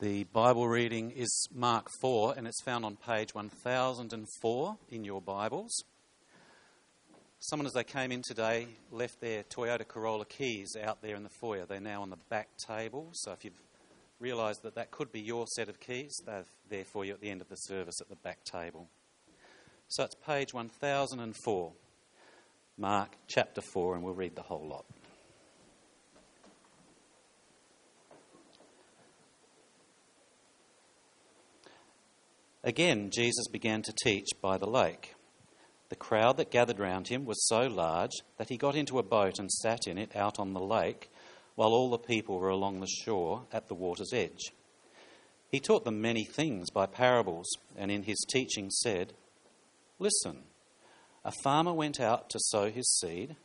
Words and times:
The 0.00 0.24
Bible 0.24 0.66
reading 0.66 1.12
is 1.12 1.46
Mark 1.54 1.86
4 2.00 2.34
and 2.36 2.48
it's 2.48 2.60
found 2.62 2.84
on 2.84 2.96
page 2.96 3.32
1004 3.32 4.76
in 4.90 5.04
your 5.04 5.22
Bibles. 5.22 5.84
Someone, 7.38 7.64
as 7.66 7.74
they 7.74 7.84
came 7.84 8.10
in 8.10 8.20
today, 8.20 8.66
left 8.90 9.20
their 9.20 9.44
Toyota 9.44 9.86
Corolla 9.86 10.24
keys 10.24 10.76
out 10.82 11.00
there 11.00 11.14
in 11.14 11.22
the 11.22 11.30
foyer. 11.40 11.64
They're 11.64 11.78
now 11.78 12.02
on 12.02 12.10
the 12.10 12.18
back 12.28 12.48
table, 12.56 13.10
so 13.12 13.30
if 13.30 13.44
you've 13.44 13.62
realised 14.18 14.64
that 14.64 14.74
that 14.74 14.90
could 14.90 15.12
be 15.12 15.20
your 15.20 15.46
set 15.46 15.68
of 15.68 15.78
keys, 15.78 16.20
they're 16.26 16.44
there 16.68 16.84
for 16.84 17.04
you 17.04 17.12
at 17.12 17.20
the 17.20 17.30
end 17.30 17.40
of 17.40 17.48
the 17.48 17.54
service 17.54 18.00
at 18.00 18.08
the 18.08 18.16
back 18.16 18.42
table. 18.42 18.88
So 19.86 20.02
it's 20.02 20.16
page 20.26 20.52
1004, 20.52 21.72
Mark 22.78 23.10
chapter 23.28 23.60
4, 23.60 23.94
and 23.94 24.02
we'll 24.02 24.14
read 24.14 24.34
the 24.34 24.42
whole 24.42 24.66
lot. 24.66 24.86
Again, 32.66 33.10
Jesus 33.10 33.46
began 33.46 33.82
to 33.82 33.92
teach 33.92 34.28
by 34.40 34.56
the 34.56 34.66
lake. 34.66 35.14
The 35.90 35.96
crowd 35.96 36.38
that 36.38 36.50
gathered 36.50 36.78
round 36.78 37.08
him 37.08 37.26
was 37.26 37.46
so 37.46 37.66
large 37.66 38.12
that 38.38 38.48
he 38.48 38.56
got 38.56 38.74
into 38.74 38.98
a 38.98 39.02
boat 39.02 39.38
and 39.38 39.52
sat 39.52 39.86
in 39.86 39.98
it 39.98 40.16
out 40.16 40.38
on 40.38 40.54
the 40.54 40.62
lake, 40.62 41.10
while 41.56 41.74
all 41.74 41.90
the 41.90 41.98
people 41.98 42.38
were 42.38 42.48
along 42.48 42.80
the 42.80 42.86
shore 42.86 43.42
at 43.52 43.68
the 43.68 43.74
water's 43.74 44.14
edge. 44.14 44.54
He 45.50 45.60
taught 45.60 45.84
them 45.84 46.00
many 46.00 46.24
things 46.24 46.70
by 46.70 46.86
parables, 46.86 47.46
and 47.76 47.90
in 47.90 48.04
his 48.04 48.24
teaching 48.30 48.70
said, 48.70 49.12
Listen, 49.98 50.44
a 51.22 51.32
farmer 51.42 51.74
went 51.74 52.00
out 52.00 52.30
to 52.30 52.38
sow 52.40 52.70
his 52.70 52.90
seed. 52.98 53.36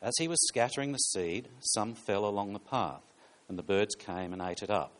As 0.00 0.14
he 0.18 0.26
was 0.26 0.48
scattering 0.48 0.92
the 0.92 0.98
seed, 0.98 1.48
some 1.60 1.94
fell 1.94 2.24
along 2.24 2.54
the 2.54 2.58
path, 2.58 3.02
and 3.50 3.58
the 3.58 3.62
birds 3.62 3.94
came 3.94 4.32
and 4.32 4.40
ate 4.40 4.62
it 4.62 4.70
up. 4.70 4.92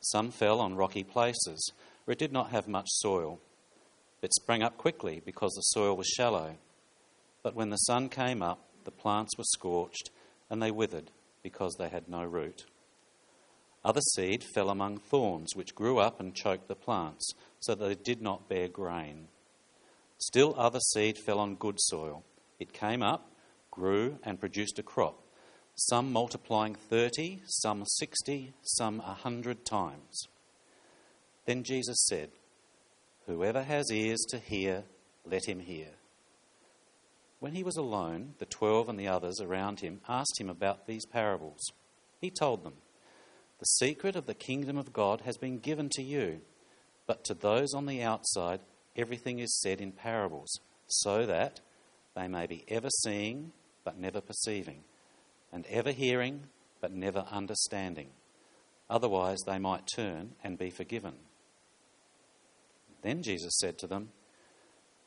Some 0.00 0.32
fell 0.32 0.58
on 0.58 0.74
rocky 0.74 1.04
places 1.04 1.72
where 2.04 2.12
it 2.12 2.18
did 2.18 2.32
not 2.32 2.50
have 2.50 2.68
much 2.68 2.88
soil. 2.88 3.40
It 4.22 4.32
sprang 4.34 4.62
up 4.62 4.76
quickly 4.76 5.20
because 5.24 5.52
the 5.52 5.62
soil 5.62 5.96
was 5.96 6.06
shallow. 6.06 6.56
But 7.42 7.54
when 7.54 7.70
the 7.70 7.76
sun 7.76 8.08
came 8.08 8.42
up, 8.42 8.60
the 8.84 8.90
plants 8.90 9.36
were 9.36 9.44
scorched 9.44 10.10
and 10.48 10.62
they 10.62 10.70
withered 10.70 11.10
because 11.42 11.74
they 11.78 11.88
had 11.88 12.08
no 12.08 12.22
root. 12.24 12.64
Other 13.84 14.00
seed 14.14 14.44
fell 14.54 14.70
among 14.70 14.98
thorns, 14.98 15.56
which 15.56 15.74
grew 15.74 15.98
up 15.98 16.20
and 16.20 16.34
choked 16.34 16.68
the 16.68 16.76
plants, 16.76 17.32
so 17.58 17.74
that 17.74 17.84
they 17.84 17.96
did 17.96 18.22
not 18.22 18.48
bear 18.48 18.68
grain. 18.68 19.26
Still, 20.18 20.54
other 20.56 20.78
seed 20.78 21.18
fell 21.18 21.40
on 21.40 21.56
good 21.56 21.80
soil. 21.80 22.22
It 22.60 22.72
came 22.72 23.02
up, 23.02 23.32
grew, 23.72 24.18
and 24.22 24.38
produced 24.38 24.78
a 24.78 24.84
crop, 24.84 25.18
some 25.74 26.12
multiplying 26.12 26.76
thirty, 26.76 27.42
some 27.46 27.82
sixty, 27.86 28.52
some 28.62 29.00
a 29.00 29.14
hundred 29.14 29.64
times. 29.64 30.28
Then 31.44 31.64
Jesus 31.64 32.06
said, 32.08 32.30
Whoever 33.26 33.62
has 33.62 33.90
ears 33.90 34.24
to 34.30 34.38
hear, 34.38 34.84
let 35.24 35.46
him 35.46 35.60
hear. 35.60 35.88
When 37.40 37.54
he 37.54 37.64
was 37.64 37.76
alone, 37.76 38.34
the 38.38 38.46
twelve 38.46 38.88
and 38.88 38.98
the 38.98 39.08
others 39.08 39.40
around 39.40 39.80
him 39.80 40.00
asked 40.08 40.40
him 40.40 40.48
about 40.48 40.86
these 40.86 41.04
parables. 41.06 41.60
He 42.20 42.30
told 42.30 42.62
them, 42.62 42.74
The 43.58 43.66
secret 43.66 44.14
of 44.14 44.26
the 44.26 44.34
kingdom 44.34 44.76
of 44.78 44.92
God 44.92 45.22
has 45.22 45.36
been 45.36 45.58
given 45.58 45.88
to 45.90 46.02
you, 46.02 46.40
but 47.06 47.24
to 47.24 47.34
those 47.34 47.74
on 47.74 47.86
the 47.86 48.02
outside, 48.02 48.60
everything 48.96 49.40
is 49.40 49.60
said 49.60 49.80
in 49.80 49.90
parables, 49.90 50.60
so 50.86 51.26
that 51.26 51.60
they 52.14 52.28
may 52.28 52.46
be 52.46 52.64
ever 52.68 52.90
seeing, 53.02 53.52
but 53.84 53.98
never 53.98 54.20
perceiving, 54.20 54.84
and 55.52 55.66
ever 55.66 55.90
hearing, 55.90 56.44
but 56.80 56.92
never 56.92 57.26
understanding. 57.30 58.10
Otherwise, 58.88 59.38
they 59.46 59.58
might 59.58 59.88
turn 59.96 60.32
and 60.44 60.58
be 60.58 60.70
forgiven. 60.70 61.14
Then 63.02 63.22
Jesus 63.22 63.52
said 63.58 63.78
to 63.78 63.86
them, 63.86 64.10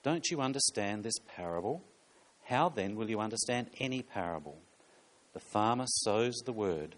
Don't 0.03 0.29
you 0.29 0.41
understand 0.41 1.03
this 1.03 1.17
parable? 1.35 1.83
How 2.45 2.69
then 2.69 2.95
will 2.95 3.09
you 3.09 3.19
understand 3.19 3.71
any 3.79 4.01
parable? 4.01 4.57
The 5.33 5.39
farmer 5.39 5.85
sows 5.87 6.35
the 6.45 6.53
word. 6.53 6.95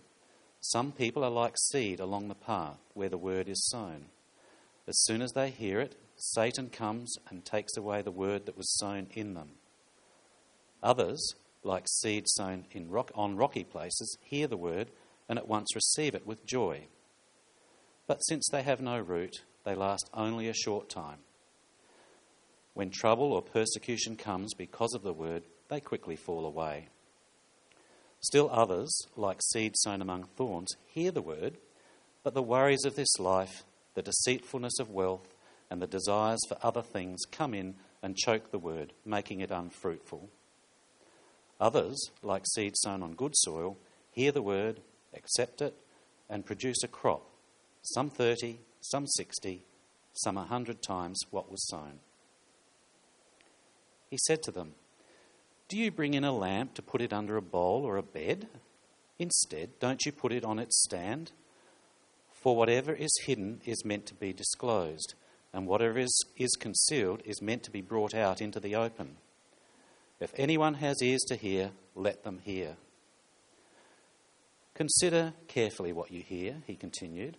Some 0.60 0.92
people 0.92 1.24
are 1.24 1.32
like 1.32 1.56
seed 1.58 2.00
along 2.00 2.28
the 2.28 2.36
path 2.36 2.80
where 2.94 3.10
the 3.10 3.18
word 3.18 3.48
is 3.48 3.68
sown. 3.70 4.06
As 4.88 5.02
soon 5.04 5.22
as 5.22 5.32
they 5.32 5.50
hear 5.50 5.80
it, 5.80 5.96
Satan 6.18 6.70
comes 6.70 7.14
and 7.30 7.46
takes 7.46 7.78
away 7.78 8.02
the 8.02 8.12
word 8.12 8.46
that 8.46 8.58
was 8.58 8.76
sown 8.78 9.08
in 9.14 9.34
them. 9.34 9.52
Others, 10.82 11.36
like 11.64 11.86
seed 11.88 12.26
sown 12.28 12.66
in 12.72 12.90
rock, 12.90 13.12
on 13.16 13.36
rocky 13.36 13.64
places, 13.64 14.18
hear 14.24 14.48
the 14.48 14.58
word 14.58 14.90
and 15.30 15.38
at 15.38 15.48
once 15.48 15.76
receive 15.76 16.16
it 16.16 16.26
with 16.26 16.46
joy. 16.46 16.88
But 18.08 18.20
since 18.20 18.48
they 18.52 18.64
have 18.64 18.82
no 18.82 19.00
root, 19.00 19.44
they 19.68 19.76
last 19.76 20.10
only 20.14 20.48
a 20.48 20.54
short 20.54 20.88
time. 20.88 21.18
When 22.74 22.90
trouble 22.90 23.34
or 23.34 23.42
persecution 23.42 24.16
comes 24.16 24.54
because 24.54 24.94
of 24.94 25.04
the 25.04 25.12
word, 25.12 25.44
they 25.68 25.82
quickly 25.82 26.16
fall 26.16 26.46
away. 26.46 26.88
Still 28.22 28.50
others, 28.50 28.90
like 29.18 29.42
seed 29.42 29.74
sown 29.76 30.02
among 30.02 30.24
thorns, 30.24 30.74
hear 30.86 31.12
the 31.12 31.22
word, 31.22 31.58
but 32.24 32.34
the 32.34 32.42
worries 32.42 32.86
of 32.86 32.96
this 32.96 33.20
life, 33.20 33.66
the 33.94 34.02
deceitfulness 34.02 34.80
of 34.80 34.90
wealth, 34.90 35.28
and 35.70 35.82
the 35.82 35.88
desires 35.88 36.40
for 36.48 36.58
other 36.64 36.82
things 36.82 37.24
come 37.30 37.54
in 37.54 37.76
and 38.02 38.16
choke 38.16 38.52
the 38.52 38.60
word, 38.60 38.94
making 39.04 39.42
it 39.42 39.52
unfruitful. 39.52 40.30
Others, 41.60 42.12
like 42.24 42.46
seed 42.54 42.78
sown 42.78 43.04
on 43.04 43.16
good 43.16 43.36
soil, 43.36 43.78
hear 44.12 44.32
the 44.32 44.42
word, 44.42 44.80
accept 45.14 45.62
it, 45.62 45.76
and 46.30 46.46
produce 46.46 46.84
a 46.84 46.88
crop, 46.88 47.28
some 47.82 48.10
thirty, 48.10 48.60
some 48.82 49.08
60, 49.08 49.64
some 50.14 50.38
a 50.38 50.46
hundred 50.46 50.82
times 50.82 51.22
what 51.32 51.52
was 51.52 51.68
sown. 51.68 52.00
He 54.10 54.18
said 54.26 54.42
to 54.44 54.52
them, 54.52 54.74
Do 55.68 55.78
you 55.78 55.92
bring 55.92 56.14
in 56.14 56.24
a 56.24 56.32
lamp 56.32 56.74
to 56.76 56.82
put 56.82 57.02
it 57.02 57.14
under 57.14 57.38
a 57.38 57.42
bowl 57.42 57.84
or 57.86 57.98
a 57.98 58.04
bed? 58.04 58.48
Instead, 59.20 59.80
don't 59.80 60.06
you 60.06 60.12
put 60.12 60.32
it 60.32 60.46
on 60.46 60.60
its 60.60 60.82
stand? 60.84 61.32
For 62.32 62.56
whatever 62.56 62.94
is 62.94 63.12
hidden 63.26 63.62
is 63.66 63.84
meant 63.84 64.06
to 64.08 64.14
be 64.14 64.32
disclosed, 64.32 65.16
and 65.54 65.68
whatever 65.68 66.00
is, 66.00 66.26
is 66.38 66.56
concealed 66.60 67.22
is 67.26 67.42
meant 67.42 67.64
to 67.64 67.72
be 67.72 67.82
brought 67.82 68.14
out 68.14 68.42
into 68.42 68.60
the 68.60 68.76
open. 68.76 69.18
If 70.20 70.34
anyone 70.36 70.76
has 70.76 71.02
ears 71.02 71.22
to 71.28 71.36
hear, 71.36 71.72
let 71.96 72.24
them 72.24 72.40
hear. 72.44 72.78
Consider 74.74 75.34
carefully 75.48 75.92
what 75.92 76.12
you 76.12 76.22
hear, 76.22 76.58
he 76.68 76.76
continued. 76.76 77.38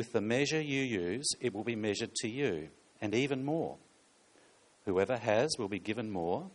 With 0.00 0.14
the 0.14 0.22
measure 0.22 0.62
you 0.62 0.80
use, 0.80 1.28
it 1.42 1.52
will 1.52 1.62
be 1.62 1.76
measured 1.76 2.14
to 2.22 2.28
you, 2.30 2.70
and 3.02 3.14
even 3.14 3.44
more. 3.44 3.76
Whoever 4.86 5.18
has 5.18 5.58
will 5.58 5.68
be 5.68 5.78
given 5.78 6.10
more. 6.10 6.48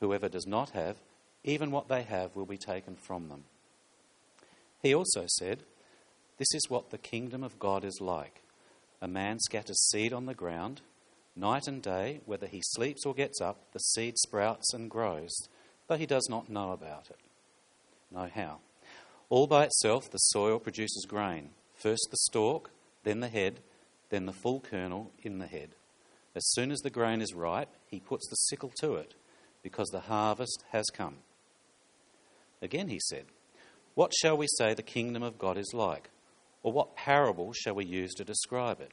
Whoever 0.00 0.28
does 0.28 0.46
not 0.46 0.72
have, 0.72 0.98
even 1.42 1.70
what 1.70 1.88
they 1.88 2.02
have 2.02 2.36
will 2.36 2.44
be 2.44 2.58
taken 2.58 2.96
from 2.96 3.30
them. 3.30 3.44
He 4.82 4.94
also 4.94 5.24
said, 5.26 5.62
This 6.36 6.52
is 6.52 6.68
what 6.68 6.90
the 6.90 6.98
kingdom 6.98 7.42
of 7.42 7.58
God 7.58 7.82
is 7.82 7.98
like. 8.02 8.42
A 9.00 9.08
man 9.08 9.38
scatters 9.40 9.88
seed 9.88 10.12
on 10.12 10.26
the 10.26 10.34
ground. 10.34 10.82
Night 11.34 11.66
and 11.66 11.80
day, 11.80 12.20
whether 12.26 12.46
he 12.46 12.60
sleeps 12.62 13.06
or 13.06 13.14
gets 13.14 13.40
up, 13.40 13.72
the 13.72 13.78
seed 13.78 14.18
sprouts 14.18 14.74
and 14.74 14.90
grows, 14.90 15.34
though 15.88 15.96
he 15.96 16.04
does 16.04 16.26
not 16.28 16.50
know 16.50 16.72
about 16.72 17.08
it. 17.08 17.20
Know 18.10 18.28
how. 18.34 18.58
All 19.30 19.46
by 19.46 19.64
itself, 19.64 20.10
the 20.10 20.18
soil 20.18 20.58
produces 20.58 21.06
grain 21.08 21.52
first 21.82 22.08
the 22.12 22.16
stalk, 22.16 22.70
then 23.04 23.20
the 23.20 23.28
head, 23.28 23.60
then 24.10 24.26
the 24.26 24.32
full 24.32 24.60
kernel 24.60 25.10
in 25.22 25.38
the 25.38 25.46
head. 25.46 25.70
As 26.34 26.48
soon 26.52 26.70
as 26.70 26.80
the 26.80 26.90
grain 26.90 27.20
is 27.20 27.34
ripe, 27.34 27.74
he 27.86 28.00
puts 28.00 28.28
the 28.28 28.36
sickle 28.36 28.72
to 28.80 28.94
it, 28.94 29.14
because 29.62 29.88
the 29.88 30.00
harvest 30.00 30.64
has 30.70 30.86
come. 30.92 31.16
Again 32.62 32.88
he 32.88 33.00
said, 33.00 33.26
What 33.94 34.12
shall 34.14 34.36
we 34.36 34.46
say 34.58 34.72
the 34.72 34.82
kingdom 34.82 35.22
of 35.22 35.38
God 35.38 35.58
is 35.58 35.72
like? 35.74 36.10
Or 36.62 36.72
what 36.72 36.96
parable 36.96 37.52
shall 37.52 37.74
we 37.74 37.84
use 37.84 38.14
to 38.14 38.24
describe 38.24 38.80
it? 38.80 38.92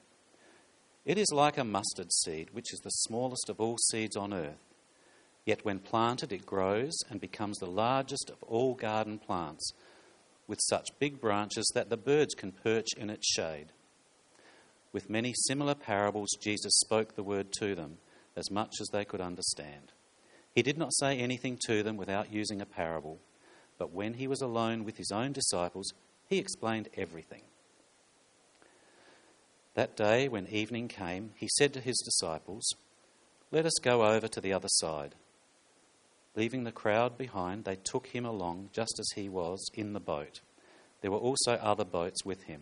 It 1.05 1.17
is 1.17 1.31
like 1.31 1.57
a 1.57 1.63
mustard 1.63 2.11
seed, 2.11 2.49
which 2.51 2.73
is 2.73 2.79
the 2.83 2.89
smallest 2.89 3.49
of 3.49 3.59
all 3.59 3.77
seeds 3.89 4.17
on 4.17 4.33
earth. 4.33 4.57
Yet 5.45 5.63
when 5.63 5.79
planted, 5.79 6.31
it 6.31 6.45
grows 6.45 6.93
and 7.09 7.21
becomes 7.21 7.57
the 7.57 7.69
largest 7.69 8.29
of 8.29 8.43
all 8.43 8.73
garden 8.75 9.17
plants, 9.17 9.71
with 10.47 10.59
such 10.67 10.87
big 10.99 11.21
branches 11.21 11.71
that 11.73 11.89
the 11.89 11.97
birds 11.97 12.33
can 12.33 12.51
perch 12.51 12.87
in 12.97 13.09
its 13.09 13.27
shade. 13.27 13.71
With 14.91 15.09
many 15.09 15.33
similar 15.33 15.75
parables, 15.75 16.29
Jesus 16.41 16.73
spoke 16.79 17.15
the 17.15 17.23
word 17.23 17.51
to 17.59 17.75
them 17.75 17.97
as 18.35 18.49
much 18.49 18.75
as 18.81 18.87
they 18.87 19.05
could 19.05 19.21
understand. 19.21 19.91
He 20.53 20.61
did 20.61 20.77
not 20.77 20.93
say 20.93 21.17
anything 21.17 21.57
to 21.67 21.83
them 21.83 21.97
without 21.97 22.33
using 22.33 22.61
a 22.61 22.65
parable, 22.65 23.19
but 23.77 23.91
when 23.91 24.15
he 24.15 24.27
was 24.27 24.41
alone 24.41 24.83
with 24.83 24.97
his 24.97 25.11
own 25.11 25.31
disciples, 25.31 25.93
he 26.27 26.37
explained 26.37 26.89
everything. 26.97 27.43
That 29.75 29.95
day, 29.95 30.27
when 30.27 30.47
evening 30.47 30.87
came, 30.87 31.31
he 31.35 31.47
said 31.57 31.73
to 31.73 31.79
his 31.79 31.97
disciples, 31.99 32.67
Let 33.51 33.65
us 33.65 33.79
go 33.81 34.05
over 34.05 34.27
to 34.27 34.41
the 34.41 34.53
other 34.53 34.67
side. 34.67 35.15
Leaving 36.35 36.63
the 36.63 36.71
crowd 36.71 37.17
behind, 37.17 37.63
they 37.63 37.77
took 37.77 38.07
him 38.07 38.25
along 38.25 38.69
just 38.73 38.99
as 38.99 39.09
he 39.15 39.29
was 39.29 39.63
in 39.73 39.93
the 39.93 39.99
boat. 39.99 40.41
There 41.01 41.11
were 41.11 41.17
also 41.17 41.53
other 41.53 41.85
boats 41.85 42.25
with 42.25 42.43
him. 42.43 42.61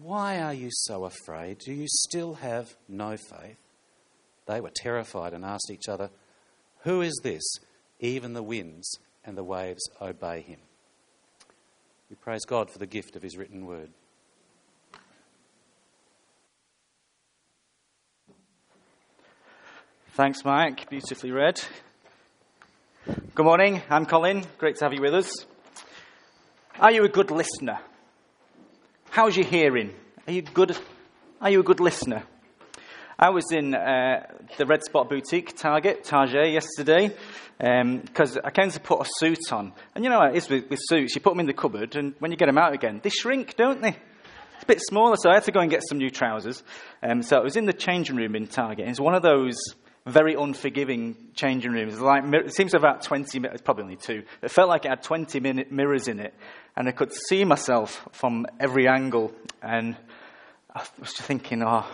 Why 0.00 0.40
are 0.40 0.52
you 0.54 0.68
so 0.70 1.04
afraid? 1.04 1.58
Do 1.58 1.72
you 1.72 1.86
still 1.88 2.34
have 2.34 2.76
no 2.88 3.16
faith? 3.16 3.56
They 4.46 4.60
were 4.60 4.70
terrified 4.74 5.32
and 5.32 5.44
asked 5.44 5.70
each 5.70 5.88
other, 5.88 6.10
Who 6.80 7.00
is 7.00 7.18
this? 7.22 7.42
Even 7.98 8.34
the 8.34 8.42
winds 8.42 8.98
and 9.24 9.36
the 9.36 9.44
waves 9.44 9.82
obey 10.00 10.42
him. 10.42 10.60
We 12.10 12.16
praise 12.16 12.44
God 12.44 12.70
for 12.70 12.78
the 12.78 12.86
gift 12.86 13.16
of 13.16 13.22
his 13.22 13.36
written 13.36 13.66
word. 13.66 13.90
Thanks, 20.12 20.44
Mike. 20.44 20.88
Beautifully 20.88 21.30
read. 21.30 21.60
Good 23.34 23.44
morning. 23.44 23.82
I'm 23.90 24.06
Colin. 24.06 24.44
Great 24.58 24.76
to 24.76 24.84
have 24.84 24.92
you 24.92 25.00
with 25.00 25.14
us. 25.14 25.30
Are 26.78 26.92
you 26.92 27.04
a 27.04 27.08
good 27.08 27.30
listener? 27.30 27.80
How's 29.16 29.34
your 29.34 29.46
hearing? 29.46 29.94
Are 30.26 30.32
you 30.34 30.42
good? 30.42 30.76
Are 31.40 31.48
you 31.48 31.60
a 31.60 31.62
good 31.62 31.80
listener? 31.80 32.24
I 33.18 33.30
was 33.30 33.50
in 33.50 33.74
uh, 33.74 34.26
the 34.58 34.66
Red 34.66 34.84
Spot 34.84 35.08
Boutique, 35.08 35.56
Target, 35.56 36.04
Target, 36.04 36.52
yesterday, 36.52 37.16
because 37.56 38.36
um, 38.36 38.42
I 38.44 38.50
came 38.50 38.70
to 38.70 38.78
put 38.78 39.00
a 39.00 39.06
suit 39.16 39.50
on. 39.52 39.72
And 39.94 40.04
you 40.04 40.10
know 40.10 40.20
how 40.20 40.26
it 40.26 40.36
is 40.36 40.50
with, 40.50 40.68
with, 40.68 40.80
suits, 40.82 41.14
you 41.14 41.22
put 41.22 41.30
them 41.30 41.40
in 41.40 41.46
the 41.46 41.54
cupboard, 41.54 41.96
and 41.96 42.14
when 42.18 42.30
you 42.30 42.36
get 42.36 42.44
them 42.44 42.58
out 42.58 42.74
again, 42.74 43.00
they 43.02 43.08
shrink, 43.08 43.56
don't 43.56 43.80
they? 43.80 43.96
It's 44.56 44.64
a 44.64 44.66
bit 44.66 44.82
smaller, 44.82 45.16
so 45.16 45.30
I 45.30 45.34
had 45.36 45.44
to 45.44 45.50
go 45.50 45.60
and 45.60 45.70
get 45.70 45.80
some 45.88 45.96
new 45.96 46.10
trousers. 46.10 46.62
Um, 47.02 47.22
so 47.22 47.38
it 47.38 47.42
was 47.42 47.56
in 47.56 47.64
the 47.64 47.72
changing 47.72 48.16
room 48.16 48.36
in 48.36 48.46
Target. 48.46 48.86
It's 48.86 49.00
one 49.00 49.14
of 49.14 49.22
those 49.22 49.56
very 50.06 50.34
unforgiving 50.34 51.16
changing 51.34 51.72
rooms. 51.72 52.00
Like, 52.00 52.22
it 52.32 52.54
seems 52.54 52.74
about 52.74 53.02
20, 53.02 53.40
it's 53.48 53.62
probably 53.62 53.82
only 53.82 53.96
two. 53.96 54.22
It 54.40 54.50
felt 54.52 54.68
like 54.68 54.84
it 54.84 54.88
had 54.88 55.02
20 55.02 55.40
minute 55.40 55.72
mirrors 55.72 56.06
in 56.06 56.20
it, 56.20 56.32
and 56.76 56.88
I 56.88 56.92
could 56.92 57.12
see 57.12 57.44
myself 57.44 58.08
from 58.12 58.46
every 58.60 58.86
angle. 58.86 59.32
And 59.60 59.96
I 60.72 60.84
was 61.00 61.12
just 61.12 61.22
thinking, 61.22 61.62
oh, 61.64 61.84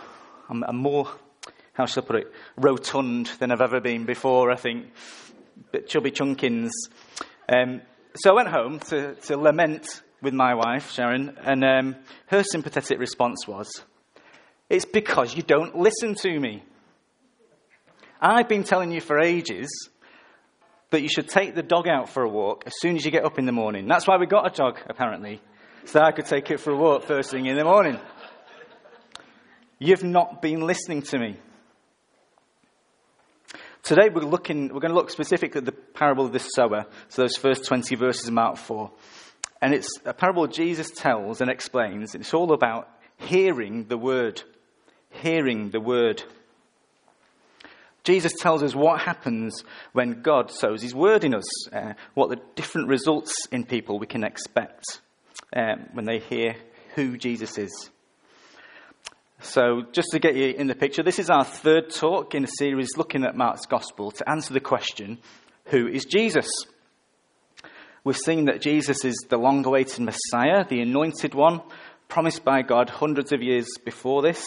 I'm, 0.51 0.63
I'm 0.63 0.77
more, 0.77 1.09
how 1.73 1.87
shall 1.87 2.05
I 2.05 2.07
put 2.07 2.17
it, 2.17 2.33
rotund 2.57 3.31
than 3.39 3.51
I've 3.51 3.63
ever 3.63 3.81
been 3.81 4.05
before, 4.05 4.51
I 4.51 4.57
think. 4.57 4.93
Bit 5.71 5.89
chubby 5.89 6.11
chunkins. 6.11 6.71
Um, 7.49 7.81
so 8.15 8.31
I 8.31 8.35
went 8.35 8.49
home 8.49 8.79
to, 8.91 9.15
to 9.15 9.39
lament 9.39 10.03
with 10.21 10.35
my 10.35 10.55
wife, 10.55 10.93
Sharon, 10.93 11.37
and 11.43 11.65
um, 11.65 11.97
her 12.27 12.43
sympathetic 12.43 12.99
response 12.99 13.49
was, 13.49 13.71
It's 14.69 14.85
because 14.85 15.35
you 15.35 15.43
don't 15.43 15.79
listen 15.79 16.15
to 16.17 16.39
me. 16.39 16.63
I've 18.25 18.49
been 18.49 18.63
telling 18.63 18.93
you 18.93 19.01
for 19.01 19.19
ages 19.19 19.91
that 20.91 21.03
you 21.03 21.09
should 21.09 21.29
take 21.29 21.57
the 21.57 21.63
dog 21.63 21.89
out 21.89 22.09
for 22.09 22.23
a 22.23 22.29
walk 22.29 22.63
as 22.67 22.73
soon 22.79 22.95
as 22.95 23.05
you 23.05 23.11
get 23.11 23.25
up 23.25 23.37
in 23.37 23.47
the 23.47 23.53
morning. 23.53 23.89
That's 23.89 24.07
why 24.07 24.17
we 24.17 24.27
got 24.27 24.47
a 24.47 24.55
dog, 24.55 24.79
apparently, 24.89 25.41
so 25.87 26.01
I 26.01 26.13
could 26.13 26.27
take 26.27 26.49
it 26.53 26.61
for 26.61 26.71
a 26.71 26.77
walk 26.77 27.03
first 27.03 27.33
thing 27.33 27.47
in 27.47 27.57
the 27.57 27.65
morning. 27.65 27.99
You've 29.81 30.05
not 30.05 30.41
been 30.41 30.61
listening 30.61 31.03
to 31.03 31.19
me. 31.19 31.37
Today 33.83 34.09
we're, 34.09 34.23
looking, 34.23 34.73
we're 34.73 34.79
going 34.79 34.93
to 34.93 34.97
look 34.97 35.11
specifically 35.11 35.59
at 35.59 35.65
the 35.65 35.73
parable 35.73 36.27
of 36.27 36.33
the 36.33 36.39
sower, 36.39 36.87
so 37.09 37.23
those 37.23 37.37
first 37.37 37.65
20 37.65 37.97
verses 37.97 38.29
of 38.29 38.35
Mark 38.35 38.57
4. 38.57 38.89
And 39.61 39.75
it's 39.75 39.99
a 40.05 40.15
parable 40.15 40.47
Jesus 40.47 40.93
tells 40.93 41.41
and 41.41 41.51
explains. 41.51 42.15
It's 42.15 42.33
all 42.33 42.53
about 42.53 42.89
hearing 43.17 43.87
the 43.89 43.99
word. 43.99 44.41
Hearing 45.11 45.71
the 45.71 45.81
word. 45.81 46.23
Jesus 48.05 48.33
tells 48.41 48.63
us 48.63 48.75
what 48.75 49.01
happens 49.01 49.63
when 49.93 50.23
God 50.23 50.51
sows 50.51 50.83
his 50.83 50.95
word 50.95 51.25
in 51.25 51.35
us, 51.35 51.73
uh, 51.73 51.95
what 52.15 52.31
the 52.31 52.41
different 52.57 52.89
results 52.89 53.47
in 53.53 53.65
people 53.65 53.99
we 53.99 54.07
can 54.07 54.25
expect 54.25 55.01
um, 55.55 55.89
when 55.93 56.05
they 56.05 56.19
hear 56.19 56.57
who 56.95 57.17
Jesus 57.17 57.59
is. 57.59 57.91
So, 59.41 59.83
just 59.93 60.09
to 60.13 60.21
get 60.21 60.37
you 60.37 60.51
in 60.51 60.69
the 60.69 60.75
picture, 60.75 61.03
this 61.03 61.19
is 61.19 61.29
our 61.29 61.45
third 61.45 61.91
talk 61.91 62.35
in 62.35 62.45
a 62.45 62.49
series 62.59 62.97
looking 62.97 63.25
at 63.25 63.37
Mark's 63.37 63.67
Gospel 63.67 64.13
to 64.13 64.29
answer 64.29 64.55
the 64.55 64.61
question 64.61 65.19
who 65.67 65.87
is 65.87 66.05
Jesus? 66.05 66.49
We've 68.05 68.17
seen 68.17 68.47
that 68.47 68.61
Jesus 68.61 69.05
is 69.05 69.17
the 69.29 69.37
long 69.37 69.65
awaited 69.65 70.01
Messiah, 70.01 70.65
the 70.69 70.81
anointed 70.81 71.35
one, 71.35 71.63
promised 72.09 72.45
by 72.45 72.63
God 72.63 72.91
hundreds 72.91 73.33
of 73.33 73.43
years 73.43 73.67
before 73.85 74.23
this, 74.23 74.45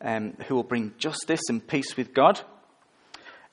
um, 0.00 0.34
who 0.46 0.54
will 0.54 0.62
bring 0.62 0.94
justice 0.98 1.40
and 1.48 1.66
peace 1.66 1.96
with 1.96 2.12
God. 2.12 2.40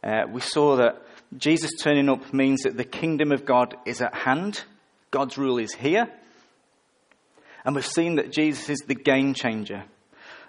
Uh, 0.05 0.25
we 0.29 0.39
saw 0.39 0.75
that 0.75 1.01
Jesus 1.35 1.71
turning 1.81 2.09
up 2.09 2.31
means 2.31 2.61
that 2.61 2.77
the 2.77 2.83
kingdom 2.83 3.31
of 3.31 3.43
God 3.43 3.75
is 3.85 4.01
at 4.01 4.13
hand, 4.13 4.63
God's 5.11 5.37
rule 5.37 5.57
is 5.57 5.73
here. 5.73 6.07
And 7.65 7.75
we've 7.75 7.85
seen 7.85 8.15
that 8.15 8.31
Jesus 8.31 8.69
is 8.69 8.79
the 8.85 8.95
game 8.95 9.33
changer 9.33 9.83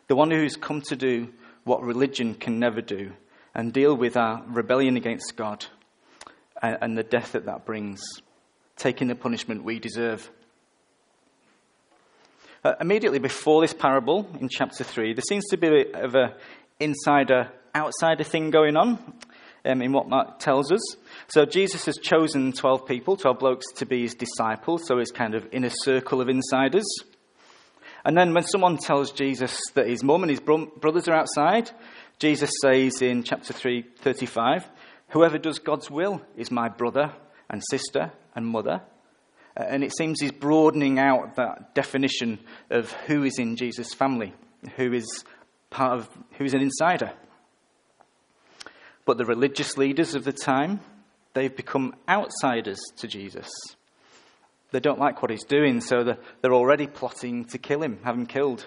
the 0.08 0.16
one 0.16 0.30
who's 0.30 0.56
come 0.56 0.80
to 0.82 0.96
do 0.96 1.32
what 1.64 1.82
religion 1.82 2.34
can 2.34 2.58
never 2.58 2.80
do 2.80 3.12
and 3.54 3.72
deal 3.72 3.94
with 3.96 4.16
our 4.16 4.42
rebellion 4.48 4.96
against 4.96 5.36
God 5.36 5.66
and, 6.62 6.78
and 6.80 6.98
the 6.98 7.02
death 7.02 7.32
that 7.32 7.46
that 7.46 7.64
brings, 7.64 8.00
taking 8.76 9.08
the 9.08 9.14
punishment 9.14 9.64
we 9.64 9.78
deserve. 9.78 10.30
Uh, 12.62 12.74
immediately 12.80 13.18
before 13.18 13.60
this 13.62 13.74
parable 13.74 14.28
in 14.40 14.48
chapter 14.48 14.84
3, 14.84 15.14
there 15.14 15.22
seems 15.28 15.44
to 15.46 15.56
be 15.56 15.66
a 15.66 15.70
bit 15.70 15.94
of 15.94 16.14
an 16.14 16.32
insider 16.78 17.50
outsider 17.74 18.24
thing 18.24 18.50
going 18.50 18.76
on 18.76 18.98
um, 19.66 19.82
in 19.82 19.92
what 19.92 20.08
Mark 20.08 20.38
tells 20.38 20.70
us. 20.72 20.80
So 21.28 21.44
Jesus 21.44 21.86
has 21.86 21.98
chosen 21.98 22.52
12 22.52 22.86
people, 22.86 23.16
12 23.16 23.38
blokes, 23.38 23.66
to 23.76 23.86
be 23.86 24.02
his 24.02 24.14
disciples, 24.14 24.86
so 24.86 24.98
his 24.98 25.10
kind 25.10 25.34
of 25.34 25.46
inner 25.52 25.70
circle 25.70 26.20
of 26.20 26.28
insiders. 26.28 26.86
And 28.04 28.16
then 28.16 28.32
when 28.34 28.44
someone 28.44 28.78
tells 28.78 29.10
Jesus 29.10 29.60
that 29.74 29.88
his 29.88 30.04
mum 30.04 30.22
and 30.22 30.30
his 30.30 30.40
brothers 30.40 31.08
are 31.08 31.14
outside, 31.14 31.70
Jesus 32.18 32.50
says 32.62 33.02
in 33.02 33.24
chapter 33.24 33.52
3, 33.52 33.82
35, 33.98 34.68
Whoever 35.08 35.38
does 35.38 35.58
God's 35.58 35.90
will 35.90 36.22
is 36.36 36.50
my 36.50 36.68
brother 36.68 37.12
and 37.50 37.62
sister 37.70 38.12
and 38.34 38.46
mother. 38.46 38.82
Uh, 39.56 39.64
and 39.68 39.82
it 39.82 39.96
seems 39.96 40.20
he's 40.20 40.32
broadening 40.32 40.98
out 40.98 41.36
that 41.36 41.74
definition 41.74 42.38
of 42.70 42.92
who 42.92 43.24
is 43.24 43.38
in 43.38 43.56
Jesus' 43.56 43.94
family, 43.94 44.34
who 44.76 44.92
is 44.92 45.24
part 45.70 45.98
of, 45.98 46.08
who's 46.38 46.54
an 46.54 46.60
insider. 46.60 47.12
But 49.06 49.16
the 49.16 49.24
religious 49.24 49.78
leaders 49.78 50.14
of 50.14 50.24
the 50.24 50.32
time, 50.32 50.80
they've 51.32 51.54
become 51.54 51.94
outsiders 52.08 52.80
to 52.98 53.08
Jesus. 53.08 53.48
They 54.72 54.80
don't 54.80 54.98
like 54.98 55.22
what 55.22 55.30
he's 55.30 55.44
doing, 55.44 55.80
so 55.80 56.16
they're 56.42 56.52
already 56.52 56.88
plotting 56.88 57.46
to 57.46 57.58
kill 57.58 57.82
him, 57.82 58.00
have 58.02 58.16
him 58.16 58.26
killed. 58.26 58.66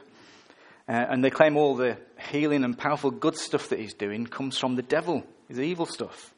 Uh, 0.88 0.94
and 0.94 1.24
they 1.24 1.30
claim 1.30 1.58
all 1.58 1.76
the 1.76 1.98
healing 2.32 2.64
and 2.64 2.76
powerful 2.76 3.12
good 3.12 3.38
stuff 3.38 3.70
that 3.70 3.80
he's 3.80 3.94
doing 3.94 4.26
comes 4.26 4.58
from 4.58 4.76
the 4.76 4.82
devil, 4.82 5.24
his 5.48 5.60
evil 5.60 5.86
stuff. 5.86 6.34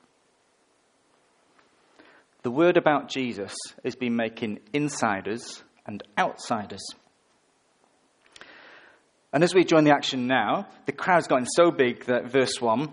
The 2.42 2.52
word 2.52 2.76
about 2.76 3.08
Jesus 3.08 3.54
has 3.84 3.96
been 3.96 4.16
making 4.16 4.60
insiders 4.74 5.62
and 5.86 6.02
outsiders. 6.18 6.84
And 9.32 9.44
as 9.44 9.54
we 9.54 9.64
join 9.64 9.84
the 9.84 9.94
action 9.94 10.26
now, 10.28 10.68
the 10.86 10.92
crowd's 10.92 11.28
gotten 11.28 11.46
so 11.46 11.70
big 11.70 12.06
that, 12.06 12.26
verse 12.26 12.60
1, 12.60 12.92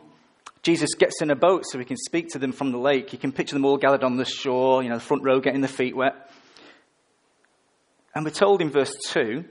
Jesus 0.69 0.93
gets 0.97 1.23
in 1.23 1.31
a 1.31 1.35
boat 1.35 1.65
so 1.65 1.79
he 1.79 1.85
can 1.87 1.97
speak 1.97 2.29
to 2.29 2.39
them 2.39 2.53
from 2.53 2.73
the 2.73 2.79
lake. 2.79 3.15
You 3.15 3.19
can 3.19 3.33
picture 3.33 3.55
them 3.55 3.65
all 3.65 3.79
gathered 3.79 4.05
on 4.05 4.19
the 4.19 4.27
shore, 4.27 4.83
you 4.83 4.91
know, 4.91 4.97
the 4.97 5.01
front 5.01 5.25
row 5.25 5.41
getting 5.41 5.63
their 5.63 5.69
feet 5.69 5.97
wet. 5.97 6.31
And 8.15 8.23
we're 8.23 8.33
told 8.33 8.61
in 8.61 8.69
verse 8.69 8.95
2 9.07 9.47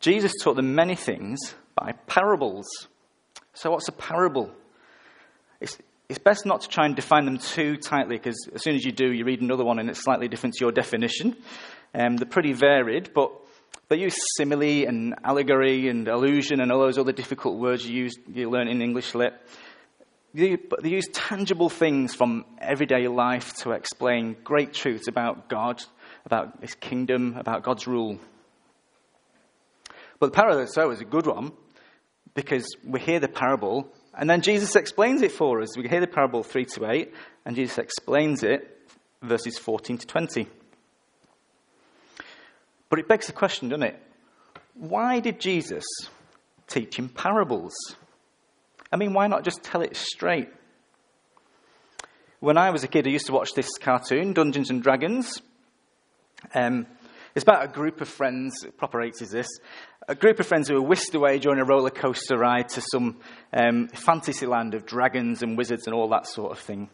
Jesus 0.00 0.32
taught 0.42 0.56
them 0.56 0.74
many 0.74 0.96
things 0.96 1.38
by 1.76 1.92
parables. 2.08 2.66
So, 3.54 3.70
what's 3.70 3.86
a 3.86 3.92
parable? 3.92 4.50
It's, 5.60 5.78
it's 6.08 6.18
best 6.18 6.44
not 6.44 6.62
to 6.62 6.68
try 6.68 6.86
and 6.86 6.96
define 6.96 7.24
them 7.24 7.38
too 7.38 7.76
tightly 7.76 8.16
because 8.16 8.48
as 8.52 8.64
soon 8.64 8.74
as 8.74 8.84
you 8.84 8.90
do, 8.90 9.12
you 9.12 9.24
read 9.24 9.40
another 9.40 9.64
one 9.64 9.78
and 9.78 9.88
it's 9.88 10.02
slightly 10.02 10.26
different 10.26 10.56
to 10.56 10.64
your 10.64 10.72
definition. 10.72 11.36
Um, 11.94 12.16
they're 12.16 12.26
pretty 12.26 12.52
varied, 12.52 13.14
but 13.14 13.30
they 13.90 13.98
use 13.98 14.16
simile 14.36 14.88
and 14.88 15.14
allegory 15.22 15.88
and 15.88 16.08
allusion 16.08 16.60
and 16.60 16.72
all 16.72 16.80
those 16.80 16.98
other 16.98 17.12
difficult 17.12 17.60
words 17.60 17.88
you, 17.88 18.02
use, 18.02 18.16
you 18.34 18.50
learn 18.50 18.66
in 18.66 18.82
English 18.82 19.14
lit. 19.14 19.34
They, 20.34 20.58
use 20.84 21.08
tangible 21.12 21.70
things 21.70 22.14
from 22.14 22.44
everyday 22.58 23.08
life 23.08 23.54
to 23.58 23.72
explain 23.72 24.36
great 24.44 24.72
truths 24.72 25.08
about 25.08 25.48
God 25.48 25.82
about 26.28 26.60
his 26.60 26.74
kingdom, 26.74 27.36
about 27.38 27.62
God's 27.62 27.86
rule. 27.86 28.18
But 30.20 30.26
the 30.26 30.36
parable 30.36 30.66
sower 30.66 30.92
is 30.92 31.00
a 31.00 31.06
good 31.06 31.26
one 31.26 31.52
because 32.34 32.66
we 32.84 33.00
hear 33.00 33.18
the 33.18 33.28
parable 33.28 33.90
and 34.14 34.28
then 34.28 34.42
Jesus 34.42 34.76
explains 34.76 35.22
it 35.22 35.32
for 35.32 35.62
us. 35.62 35.76
We 35.76 35.88
hear 35.88 36.00
the 36.00 36.08
parable 36.08 36.42
3 36.42 36.64
to 36.74 36.90
8, 36.90 37.14
and 37.44 37.54
Jesus 37.54 37.78
explains 37.78 38.42
it, 38.42 38.88
verses 39.22 39.56
14 39.58 39.98
to 39.98 40.06
20. 40.06 40.48
But 42.90 42.98
it 42.98 43.06
begs 43.06 43.28
the 43.28 43.32
question, 43.32 43.68
doesn't 43.68 43.84
it? 43.84 44.02
Why 44.74 45.20
did 45.20 45.38
Jesus 45.38 45.84
teach 46.66 46.98
in 46.98 47.08
parables? 47.08 47.74
I 48.90 48.96
mean, 48.96 49.12
why 49.12 49.26
not 49.26 49.44
just 49.44 49.62
tell 49.62 49.82
it 49.82 49.96
straight? 49.96 50.48
When 52.40 52.56
I 52.56 52.70
was 52.70 52.84
a 52.84 52.88
kid, 52.88 53.06
I 53.06 53.10
used 53.10 53.26
to 53.26 53.32
watch 53.32 53.52
this 53.54 53.68
cartoon, 53.78 54.32
Dungeons 54.32 54.70
and 54.70 54.82
Dragons. 54.82 55.42
Um, 56.54 56.86
it's 57.34 57.42
about 57.42 57.64
a 57.64 57.68
group 57.68 58.00
of 58.00 58.08
friends, 58.08 58.64
proper 58.76 58.98
80s 58.98 59.30
this, 59.30 59.48
a 60.08 60.14
group 60.14 60.40
of 60.40 60.46
friends 60.46 60.68
who 60.68 60.74
were 60.74 60.88
whisked 60.88 61.14
away 61.14 61.38
during 61.38 61.60
a 61.60 61.64
roller 61.64 61.90
coaster 61.90 62.38
ride 62.38 62.68
to 62.70 62.82
some 62.92 63.18
um, 63.52 63.88
fantasy 63.88 64.46
land 64.46 64.74
of 64.74 64.86
dragons 64.86 65.42
and 65.42 65.58
wizards 65.58 65.86
and 65.86 65.94
all 65.94 66.08
that 66.08 66.26
sort 66.26 66.52
of 66.52 66.58
thing. 66.58 66.88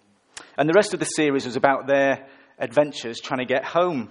And 0.59 0.69
the 0.69 0.75
rest 0.75 0.95
of 0.95 1.01
the 1.01 1.07
series 1.07 1.45
was 1.45 1.57
about 1.57 1.87
their 1.87 2.27
adventures 2.59 3.21
trying 3.21 3.39
to 3.39 3.45
get 3.45 3.65
home. 3.65 4.09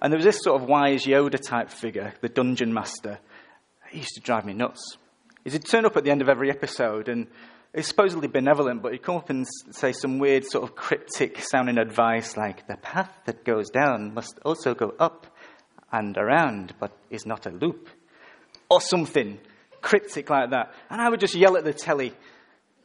And 0.00 0.12
there 0.12 0.18
was 0.18 0.24
this 0.24 0.40
sort 0.42 0.60
of 0.60 0.68
wise 0.68 1.04
Yoda 1.04 1.38
type 1.40 1.70
figure, 1.70 2.14
the 2.20 2.28
dungeon 2.28 2.74
master. 2.74 3.20
He 3.90 3.98
used 3.98 4.14
to 4.14 4.20
drive 4.20 4.44
me 4.44 4.54
nuts. 4.54 4.96
He'd 5.44 5.64
turn 5.64 5.84
up 5.84 5.96
at 5.96 6.04
the 6.04 6.10
end 6.10 6.22
of 6.22 6.28
every 6.28 6.50
episode 6.50 7.08
and 7.08 7.26
he's 7.74 7.88
supposedly 7.88 8.28
benevolent, 8.28 8.82
but 8.82 8.92
he'd 8.92 9.02
come 9.02 9.16
up 9.16 9.30
and 9.30 9.46
say 9.70 9.92
some 9.92 10.18
weird 10.18 10.44
sort 10.44 10.64
of 10.64 10.76
cryptic 10.76 11.40
sounding 11.40 11.78
advice 11.78 12.36
like, 12.36 12.66
the 12.68 12.76
path 12.76 13.10
that 13.26 13.44
goes 13.44 13.70
down 13.70 14.14
must 14.14 14.38
also 14.44 14.74
go 14.74 14.94
up 14.98 15.26
and 15.90 16.16
around, 16.16 16.74
but 16.78 16.92
is 17.10 17.26
not 17.26 17.46
a 17.46 17.50
loop. 17.50 17.88
Or 18.70 18.80
something 18.80 19.38
cryptic 19.82 20.30
like 20.30 20.50
that. 20.50 20.72
And 20.88 21.00
I 21.00 21.08
would 21.10 21.20
just 21.20 21.34
yell 21.34 21.56
at 21.56 21.64
the 21.64 21.74
telly, 21.74 22.14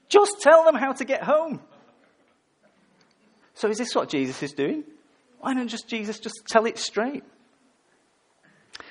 just 0.10 0.42
tell 0.42 0.66
them 0.66 0.76
how 0.76 0.94
to 0.94 1.06
get 1.06 1.24
home. 1.24 1.62
So 3.54 3.70
is 3.70 3.78
this 3.78 3.96
what 3.96 4.10
Jesus 4.10 4.42
is 4.44 4.52
doing? 4.54 4.84
Why 5.40 5.54
don't 5.54 5.68
just 5.68 5.88
Jesus 5.88 6.20
just 6.20 6.42
tell 6.48 6.66
it 6.66 6.78
straight? 6.78 7.24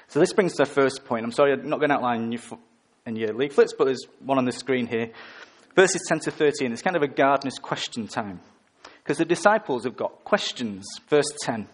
So 0.09 0.21
this 0.21 0.33
brings 0.33 0.55
to 0.55 0.63
our 0.63 0.67
first 0.67 1.05
point. 1.05 1.25
I'm 1.25 1.33
sorry, 1.33 1.53
I'm 1.53 1.69
not 1.69 1.81
going 1.81 1.91
to 1.91 1.97
outline 1.97 2.23
in 2.23 2.39
in 3.07 3.17
your 3.17 3.33
leaflets, 3.33 3.73
but 3.73 3.85
there's 3.85 4.05
one 4.21 4.39
on 4.39 4.45
the 4.45 4.53
screen 4.53 4.87
here. 4.87 5.11
Verses 5.75 6.03
10 6.09 6.21
to 6.21 6.31
13. 6.31 6.73
It's 6.73 6.83
kind 6.83 6.97
of 6.97 7.03
a 7.03 7.09
gardener's 7.09 7.59
question 7.59 8.09
time. 8.09 8.41
Because 9.03 9.19
the 9.19 9.25
disciples 9.25 9.85
have 9.85 9.97
got 9.97 10.25
questions. 10.25 10.85
Verse 11.09 11.29
10. 11.43 11.69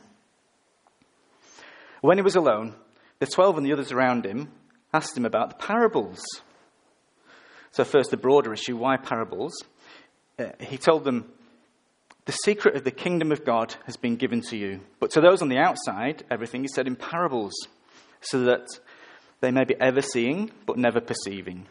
When 2.03 2.19
he 2.19 2.23
was 2.23 2.37
alone, 2.37 2.75
the 3.21 3.27
twelve 3.27 3.57
and 3.57 3.65
the 3.65 3.73
others 3.73 3.93
around 3.93 4.27
him 4.27 4.51
asked 4.93 5.17
him 5.17 5.25
about 5.25 5.51
the 5.51 5.67
parables. 5.67 6.21
So, 7.71 7.85
first, 7.85 8.11
the 8.11 8.17
broader 8.17 8.53
issue 8.53 8.77
why 8.77 8.97
parables? 8.97 9.53
Uh, 10.37 10.47
he 10.59 10.77
told 10.77 11.05
them, 11.05 11.33
The 12.25 12.33
secret 12.33 12.75
of 12.75 12.83
the 12.83 12.91
kingdom 12.91 13.31
of 13.31 13.45
God 13.45 13.77
has 13.87 13.97
been 13.97 14.17
given 14.17 14.41
to 14.51 14.57
you. 14.57 14.81
But 14.99 15.13
to 15.13 15.21
those 15.21 15.41
on 15.41 15.49
the 15.49 15.59
outside, 15.59 16.25
everything 16.29 16.65
is 16.65 16.75
said 16.75 16.89
in 16.89 16.97
parables, 16.97 17.55
so 18.21 18.41
that 18.47 18.67
they 19.43 19.51
may 19.51 19.65
be 19.65 19.75
ever 19.81 20.01
seeing, 20.01 20.53
but 20.67 20.79
never 20.79 21.01
perceiving, 21.01 21.67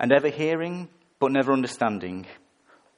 and 0.00 0.10
ever 0.10 0.30
hearing, 0.30 0.88
but 1.20 1.30
never 1.30 1.52
understanding. 1.52 2.26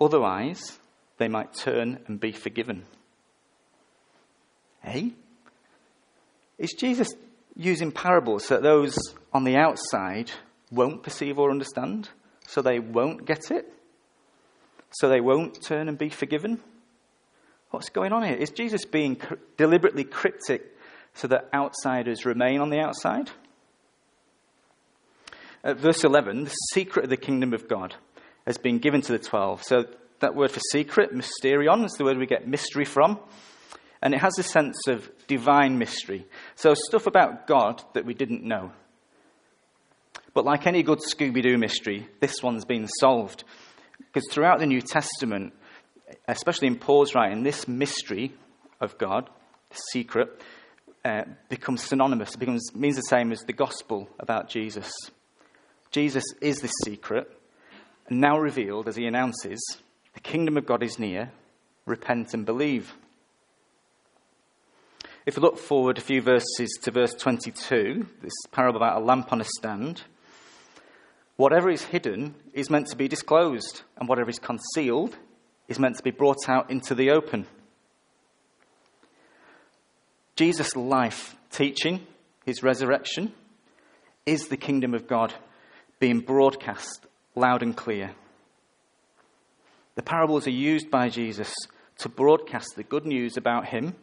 Otherwise, 0.00 0.78
they 1.18 1.26
might 1.28 1.52
turn 1.52 1.98
and 2.06 2.20
be 2.20 2.30
forgiven. 2.30 2.84
Hey? 4.80 5.12
Is 6.56 6.72
Jesus 6.72 7.08
using 7.56 7.90
parables 7.90 8.46
so 8.46 8.54
that 8.54 8.62
those 8.62 8.96
on 9.32 9.42
the 9.42 9.56
outside 9.56 10.30
won't 10.70 11.02
perceive 11.02 11.38
or 11.38 11.50
understand? 11.50 12.08
So 12.46 12.62
they 12.62 12.78
won't 12.78 13.26
get 13.26 13.50
it? 13.50 13.72
So 14.92 15.08
they 15.08 15.20
won't 15.20 15.60
turn 15.64 15.88
and 15.88 15.98
be 15.98 16.10
forgiven? 16.10 16.60
What's 17.70 17.88
going 17.88 18.12
on 18.12 18.22
here? 18.22 18.36
Is 18.36 18.50
Jesus 18.50 18.84
being 18.84 19.20
deliberately 19.56 20.04
cryptic 20.04 20.76
so 21.14 21.26
that 21.26 21.48
outsiders 21.52 22.24
remain 22.24 22.60
on 22.60 22.70
the 22.70 22.78
outside? 22.78 23.30
At 25.66 25.78
verse 25.78 26.04
11, 26.04 26.44
the 26.44 26.50
secret 26.72 27.04
of 27.04 27.10
the 27.10 27.16
kingdom 27.16 27.52
of 27.52 27.68
God 27.68 27.96
has 28.46 28.56
been 28.56 28.78
given 28.78 29.00
to 29.02 29.12
the 29.12 29.18
twelve. 29.18 29.64
So 29.64 29.84
that 30.20 30.36
word 30.36 30.52
for 30.52 30.60
secret, 30.70 31.10
mysterion, 31.12 31.84
is 31.84 31.92
the 31.98 32.04
word 32.04 32.18
we 32.18 32.26
get 32.26 32.46
mystery 32.46 32.84
from 32.84 33.18
and 34.02 34.14
it 34.14 34.20
has 34.20 34.38
a 34.38 34.42
sense 34.42 34.76
of 34.86 35.10
divine 35.26 35.78
mystery. 35.78 36.26
So, 36.54 36.74
stuff 36.74 37.08
about 37.08 37.48
God 37.48 37.82
that 37.94 38.04
we 38.04 38.14
didn't 38.14 38.44
know. 38.44 38.70
But 40.34 40.44
like 40.44 40.66
any 40.66 40.84
good 40.84 41.00
Scooby 41.00 41.42
Doo 41.42 41.58
mystery, 41.58 42.06
this 42.20 42.42
one's 42.42 42.64
been 42.64 42.86
solved. 43.00 43.42
Because 43.98 44.28
throughout 44.30 44.60
the 44.60 44.66
New 44.66 44.80
Testament, 44.80 45.54
especially 46.28 46.68
in 46.68 46.76
Paul's 46.76 47.16
writing, 47.16 47.42
this 47.42 47.66
mystery 47.66 48.32
of 48.80 48.98
God, 48.98 49.28
the 49.70 49.78
secret, 49.92 50.40
uh, 51.04 51.22
becomes 51.48 51.82
synonymous. 51.82 52.34
It 52.34 52.38
becomes, 52.38 52.74
means 52.74 52.96
the 52.96 53.02
same 53.02 53.32
as 53.32 53.40
the 53.40 53.54
gospel 53.54 54.08
about 54.20 54.50
Jesus. 54.50 54.92
Jesus 55.96 56.24
is 56.42 56.58
this 56.58 56.74
secret, 56.84 57.26
and 58.08 58.20
now 58.20 58.38
revealed 58.38 58.86
as 58.86 58.96
he 58.96 59.06
announces, 59.06 59.58
the 60.12 60.20
kingdom 60.20 60.58
of 60.58 60.66
God 60.66 60.82
is 60.82 60.98
near, 60.98 61.32
repent 61.86 62.34
and 62.34 62.44
believe. 62.44 62.92
If 65.24 65.38
we 65.38 65.40
look 65.40 65.56
forward 65.56 65.96
a 65.96 66.02
few 66.02 66.20
verses 66.20 66.78
to 66.82 66.90
verse 66.90 67.14
22, 67.14 68.06
this 68.20 68.34
parable 68.52 68.76
about 68.76 69.00
a 69.00 69.04
lamp 69.06 69.32
on 69.32 69.40
a 69.40 69.46
stand, 69.56 70.02
whatever 71.36 71.70
is 71.70 71.84
hidden 71.84 72.34
is 72.52 72.68
meant 72.68 72.88
to 72.88 72.96
be 72.96 73.08
disclosed, 73.08 73.80
and 73.96 74.06
whatever 74.06 74.28
is 74.28 74.38
concealed 74.38 75.16
is 75.66 75.78
meant 75.78 75.96
to 75.96 76.02
be 76.02 76.10
brought 76.10 76.46
out 76.46 76.70
into 76.70 76.94
the 76.94 77.10
open. 77.10 77.46
Jesus' 80.36 80.76
life, 80.76 81.36
teaching, 81.50 82.06
his 82.44 82.62
resurrection, 82.62 83.32
is 84.26 84.48
the 84.48 84.58
kingdom 84.58 84.92
of 84.92 85.06
God 85.06 85.32
being 85.98 86.20
broadcast 86.20 87.06
loud 87.34 87.62
and 87.62 87.76
clear. 87.76 88.12
The 89.94 90.02
parables 90.02 90.46
are 90.46 90.50
used 90.50 90.90
by 90.90 91.08
Jesus 91.08 91.54
to 91.98 92.08
broadcast 92.08 92.76
the 92.76 92.82
good 92.82 93.06
news 93.06 93.36
about 93.36 93.66
him 93.66 93.94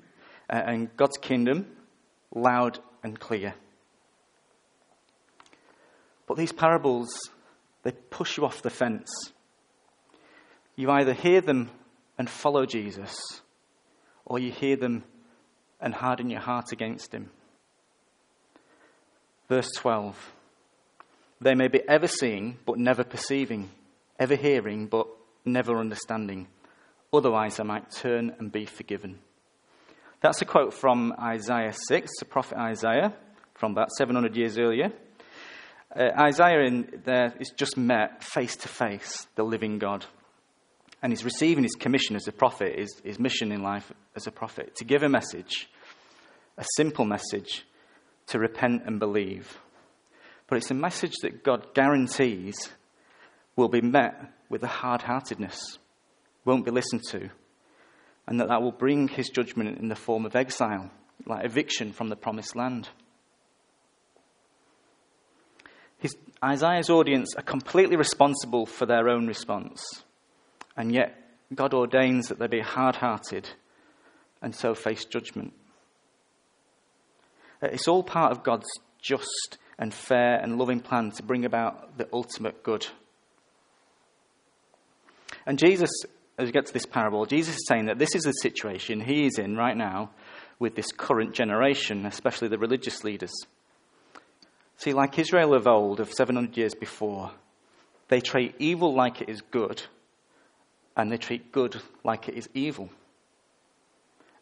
uh, 0.49 0.61
and 0.65 0.95
God's 0.97 1.17
kingdom 1.17 1.67
loud 2.33 2.79
and 3.03 3.19
clear. 3.19 3.53
But 6.25 6.37
these 6.37 6.51
parables, 6.51 7.09
they 7.83 7.91
push 7.91 8.37
you 8.37 8.45
off 8.45 8.61
the 8.61 8.69
fence. 8.69 9.11
You 10.75 10.89
either 10.89 11.13
hear 11.13 11.41
them 11.41 11.69
and 12.17 12.29
follow 12.29 12.65
Jesus, 12.65 13.15
or 14.25 14.39
you 14.39 14.51
hear 14.51 14.75
them 14.75 15.03
and 15.79 15.93
harden 15.93 16.29
your 16.29 16.39
heart 16.39 16.71
against 16.71 17.13
him. 17.13 17.29
Verse 19.49 19.69
12 19.75 20.33
They 21.41 21.55
may 21.55 21.67
be 21.67 21.81
ever 21.87 22.07
seeing, 22.07 22.57
but 22.65 22.77
never 22.77 23.03
perceiving, 23.03 23.69
ever 24.19 24.35
hearing, 24.35 24.87
but 24.87 25.07
never 25.45 25.77
understanding. 25.77 26.47
Otherwise, 27.11 27.59
I 27.59 27.63
might 27.63 27.91
turn 27.91 28.35
and 28.39 28.51
be 28.51 28.65
forgiven. 28.65 29.19
That's 30.21 30.41
a 30.41 30.45
quote 30.45 30.73
from 30.73 31.13
Isaiah 31.19 31.73
6, 31.73 32.11
the 32.19 32.25
prophet 32.25 32.57
Isaiah, 32.57 33.13
from 33.55 33.73
about 33.73 33.91
700 33.91 34.35
years 34.35 34.57
earlier. 34.57 34.91
Uh, 35.95 36.09
Isaiah 36.17 36.61
in 36.61 37.01
there 37.05 37.33
is 37.39 37.51
just 37.55 37.77
met 37.77 38.23
face 38.23 38.55
to 38.57 38.67
face 38.67 39.27
the 39.35 39.43
living 39.43 39.79
God. 39.79 40.05
And 41.01 41.11
he's 41.11 41.25
receiving 41.25 41.63
his 41.63 41.75
commission 41.75 42.15
as 42.15 42.27
a 42.27 42.31
prophet, 42.31 42.79
his, 42.79 43.01
his 43.03 43.19
mission 43.19 43.51
in 43.51 43.61
life 43.61 43.91
as 44.15 44.25
a 44.25 44.31
prophet, 44.31 44.75
to 44.77 44.85
give 44.85 45.03
a 45.03 45.09
message, 45.09 45.69
a 46.57 46.65
simple 46.77 47.05
message, 47.05 47.65
to 48.27 48.39
repent 48.39 48.83
and 48.85 48.99
believe. 48.99 49.59
But 50.47 50.57
it's 50.57 50.71
a 50.71 50.75
message 50.75 51.13
that 51.21 51.43
God 51.43 51.73
guarantees 51.73 52.55
will 53.55 53.69
be 53.69 53.81
met 53.81 54.31
with 54.49 54.63
a 54.63 54.67
hard 54.67 55.01
heartedness, 55.01 55.77
won't 56.45 56.65
be 56.65 56.71
listened 56.71 57.03
to 57.09 57.29
and 58.27 58.39
that 58.39 58.47
that 58.47 58.61
will 58.61 58.71
bring 58.71 59.07
his 59.07 59.29
judgment 59.29 59.79
in 59.79 59.89
the 59.89 59.95
form 59.95 60.25
of 60.25 60.35
exile, 60.35 60.89
like 61.25 61.45
eviction 61.45 61.91
from 61.91 62.09
the 62.09 62.15
promised 62.15 62.55
land. 62.55 62.89
His, 65.97 66.15
Isaiah's 66.43 66.89
audience 66.89 67.33
are 67.35 67.43
completely 67.43 67.95
responsible 67.95 68.65
for 68.65 68.85
their 68.85 69.09
own 69.09 69.27
response, 69.27 70.03
and 70.75 70.93
yet 70.93 71.15
God 71.53 71.73
ordains 71.73 72.27
that 72.27 72.39
they 72.39 72.47
be 72.47 72.61
hard 72.61 72.95
hearted 72.95 73.49
and 74.41 74.55
so 74.55 74.73
face 74.73 75.05
judgment. 75.05 75.53
It's 77.61 77.87
all 77.87 78.03
part 78.03 78.31
of 78.31 78.43
God's 78.43 78.67
just 79.01 79.57
and 79.77 79.93
fair 79.93 80.39
and 80.39 80.57
loving 80.57 80.79
plan 80.79 81.11
to 81.11 81.23
bring 81.23 81.45
about 81.45 81.97
the 81.97 82.07
ultimate 82.13 82.63
good. 82.63 82.87
And 85.45 85.59
Jesus 85.59 85.91
as 86.37 86.47
we 86.47 86.51
get 86.51 86.65
to 86.65 86.73
this 86.73 86.85
parable, 86.85 87.25
Jesus 87.25 87.55
is 87.55 87.67
saying 87.67 87.85
that 87.85 87.99
this 87.99 88.15
is 88.15 88.23
the 88.23 88.31
situation 88.31 89.01
he 89.01 89.25
is 89.25 89.37
in 89.37 89.55
right 89.55 89.77
now 89.77 90.09
with 90.59 90.75
this 90.75 90.91
current 90.91 91.33
generation, 91.33 92.05
especially 92.05 92.47
the 92.47 92.57
religious 92.57 93.03
leaders. 93.03 93.33
See, 94.77 94.93
like 94.93 95.19
Israel 95.19 95.53
of 95.53 95.67
old, 95.67 95.99
of 95.99 96.11
700 96.11 96.57
years 96.57 96.73
before, 96.73 97.31
they 98.07 98.19
treat 98.19 98.55
evil 98.59 98.93
like 98.93 99.21
it 99.21 99.29
is 99.29 99.41
good, 99.41 99.83
and 100.97 101.11
they 101.11 101.17
treat 101.17 101.51
good 101.51 101.81
like 102.03 102.27
it 102.27 102.35
is 102.35 102.49
evil, 102.53 102.89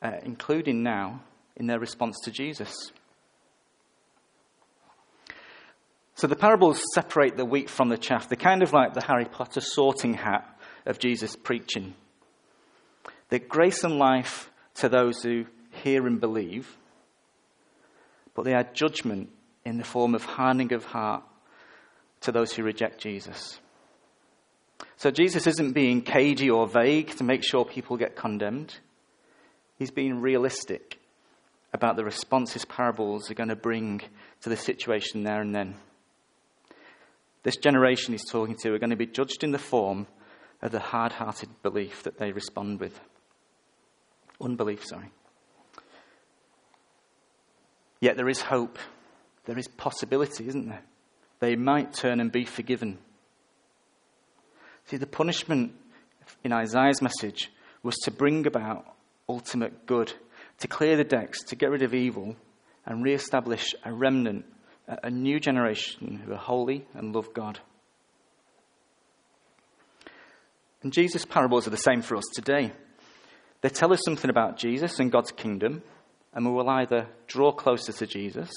uh, 0.01 0.13
including 0.23 0.83
now 0.83 1.21
in 1.57 1.67
their 1.67 1.79
response 1.79 2.17
to 2.23 2.31
Jesus. 2.31 2.91
So 6.21 6.27
the 6.27 6.35
parables 6.35 6.83
separate 6.93 7.35
the 7.35 7.45
wheat 7.45 7.67
from 7.67 7.89
the 7.89 7.97
chaff. 7.97 8.29
They're 8.29 8.35
kind 8.35 8.61
of 8.61 8.73
like 8.73 8.93
the 8.93 9.01
Harry 9.01 9.25
Potter 9.25 9.59
sorting 9.59 10.13
hat 10.13 10.47
of 10.85 10.99
Jesus' 10.99 11.35
preaching. 11.35 11.95
They're 13.29 13.39
grace 13.39 13.83
and 13.83 13.97
life 13.97 14.51
to 14.75 14.87
those 14.87 15.23
who 15.23 15.45
hear 15.71 16.05
and 16.05 16.21
believe, 16.21 16.77
but 18.35 18.45
they 18.45 18.53
are 18.53 18.61
judgment 18.61 19.31
in 19.65 19.79
the 19.79 19.83
form 19.83 20.13
of 20.13 20.23
hardening 20.23 20.73
of 20.73 20.85
heart 20.85 21.23
to 22.19 22.31
those 22.31 22.53
who 22.53 22.61
reject 22.61 23.01
Jesus. 23.01 23.59
So 24.97 25.09
Jesus 25.09 25.47
isn't 25.47 25.73
being 25.73 26.03
cagey 26.03 26.51
or 26.51 26.67
vague 26.67 27.15
to 27.15 27.23
make 27.23 27.43
sure 27.43 27.65
people 27.65 27.97
get 27.97 28.15
condemned. 28.15 28.75
He's 29.79 29.89
being 29.89 30.21
realistic 30.21 30.99
about 31.73 31.95
the 31.95 32.05
response 32.05 32.53
his 32.53 32.65
parables 32.65 33.31
are 33.31 33.33
going 33.33 33.49
to 33.49 33.55
bring 33.55 34.01
to 34.41 34.49
the 34.49 34.55
situation 34.55 35.23
there 35.23 35.41
and 35.41 35.55
then. 35.55 35.77
This 37.43 37.57
generation 37.57 38.13
he's 38.13 38.29
talking 38.29 38.55
to 38.61 38.73
are 38.73 38.79
going 38.79 38.91
to 38.91 38.95
be 38.95 39.07
judged 39.07 39.43
in 39.43 39.51
the 39.51 39.57
form 39.57 40.07
of 40.61 40.71
the 40.71 40.79
hard 40.79 41.11
hearted 41.11 41.49
belief 41.63 42.03
that 42.03 42.17
they 42.17 42.31
respond 42.31 42.79
with. 42.79 42.99
Unbelief, 44.39 44.85
sorry. 44.85 45.11
Yet 47.99 48.17
there 48.17 48.29
is 48.29 48.41
hope. 48.41 48.77
There 49.45 49.57
is 49.57 49.67
possibility, 49.67 50.47
isn't 50.47 50.69
there? 50.69 50.83
They 51.39 51.55
might 51.55 51.93
turn 51.93 52.19
and 52.19 52.31
be 52.31 52.45
forgiven. 52.45 52.99
See, 54.85 54.97
the 54.97 55.07
punishment 55.07 55.73
in 56.43 56.53
Isaiah's 56.53 57.01
message 57.01 57.51
was 57.83 57.95
to 58.03 58.11
bring 58.11 58.45
about 58.45 58.85
ultimate 59.27 59.85
good, 59.85 60.13
to 60.59 60.67
clear 60.67 60.97
the 60.97 61.03
decks, 61.03 61.43
to 61.45 61.55
get 61.55 61.71
rid 61.71 61.81
of 61.81 61.93
evil, 61.93 62.35
and 62.85 63.03
re 63.03 63.13
establish 63.13 63.73
a 63.83 63.91
remnant 63.91 64.45
a 65.03 65.09
new 65.09 65.39
generation 65.39 66.21
who 66.25 66.33
are 66.33 66.37
holy 66.37 66.85
and 66.93 67.13
love 67.13 67.33
God. 67.33 67.59
And 70.83 70.91
Jesus' 70.91 71.25
parables 71.25 71.67
are 71.67 71.71
the 71.71 71.77
same 71.77 72.01
for 72.01 72.17
us 72.17 72.25
today. 72.33 72.73
They 73.61 73.69
tell 73.69 73.93
us 73.93 74.01
something 74.03 74.29
about 74.29 74.57
Jesus 74.57 74.99
and 74.99 75.11
God's 75.11 75.31
kingdom, 75.31 75.83
and 76.33 76.45
we 76.45 76.51
will 76.51 76.69
either 76.69 77.07
draw 77.27 77.51
closer 77.51 77.91
to 77.93 78.07
Jesus 78.07 78.51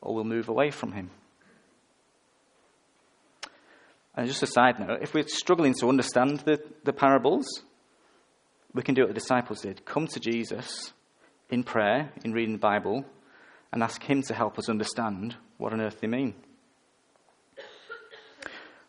or 0.00 0.14
we'll 0.14 0.24
move 0.24 0.48
away 0.48 0.70
from 0.70 0.92
him. 0.92 1.10
And 4.14 4.28
just 4.28 4.42
a 4.42 4.46
side 4.46 4.78
note 4.78 5.02
if 5.02 5.14
we're 5.14 5.26
struggling 5.26 5.74
to 5.80 5.88
understand 5.88 6.40
the, 6.40 6.62
the 6.84 6.92
parables, 6.92 7.46
we 8.74 8.82
can 8.82 8.94
do 8.94 9.02
what 9.02 9.08
the 9.08 9.14
disciples 9.14 9.62
did 9.62 9.84
come 9.84 10.06
to 10.08 10.20
Jesus 10.20 10.92
in 11.48 11.64
prayer, 11.64 12.12
in 12.24 12.32
reading 12.32 12.54
the 12.54 12.60
Bible, 12.60 13.04
and 13.74 13.82
ask 13.82 14.02
Him 14.04 14.22
to 14.22 14.34
help 14.34 14.56
us 14.56 14.68
understand 14.68 15.34
what 15.58 15.72
on 15.72 15.80
earth 15.80 16.00
they 16.00 16.06
mean. 16.06 16.34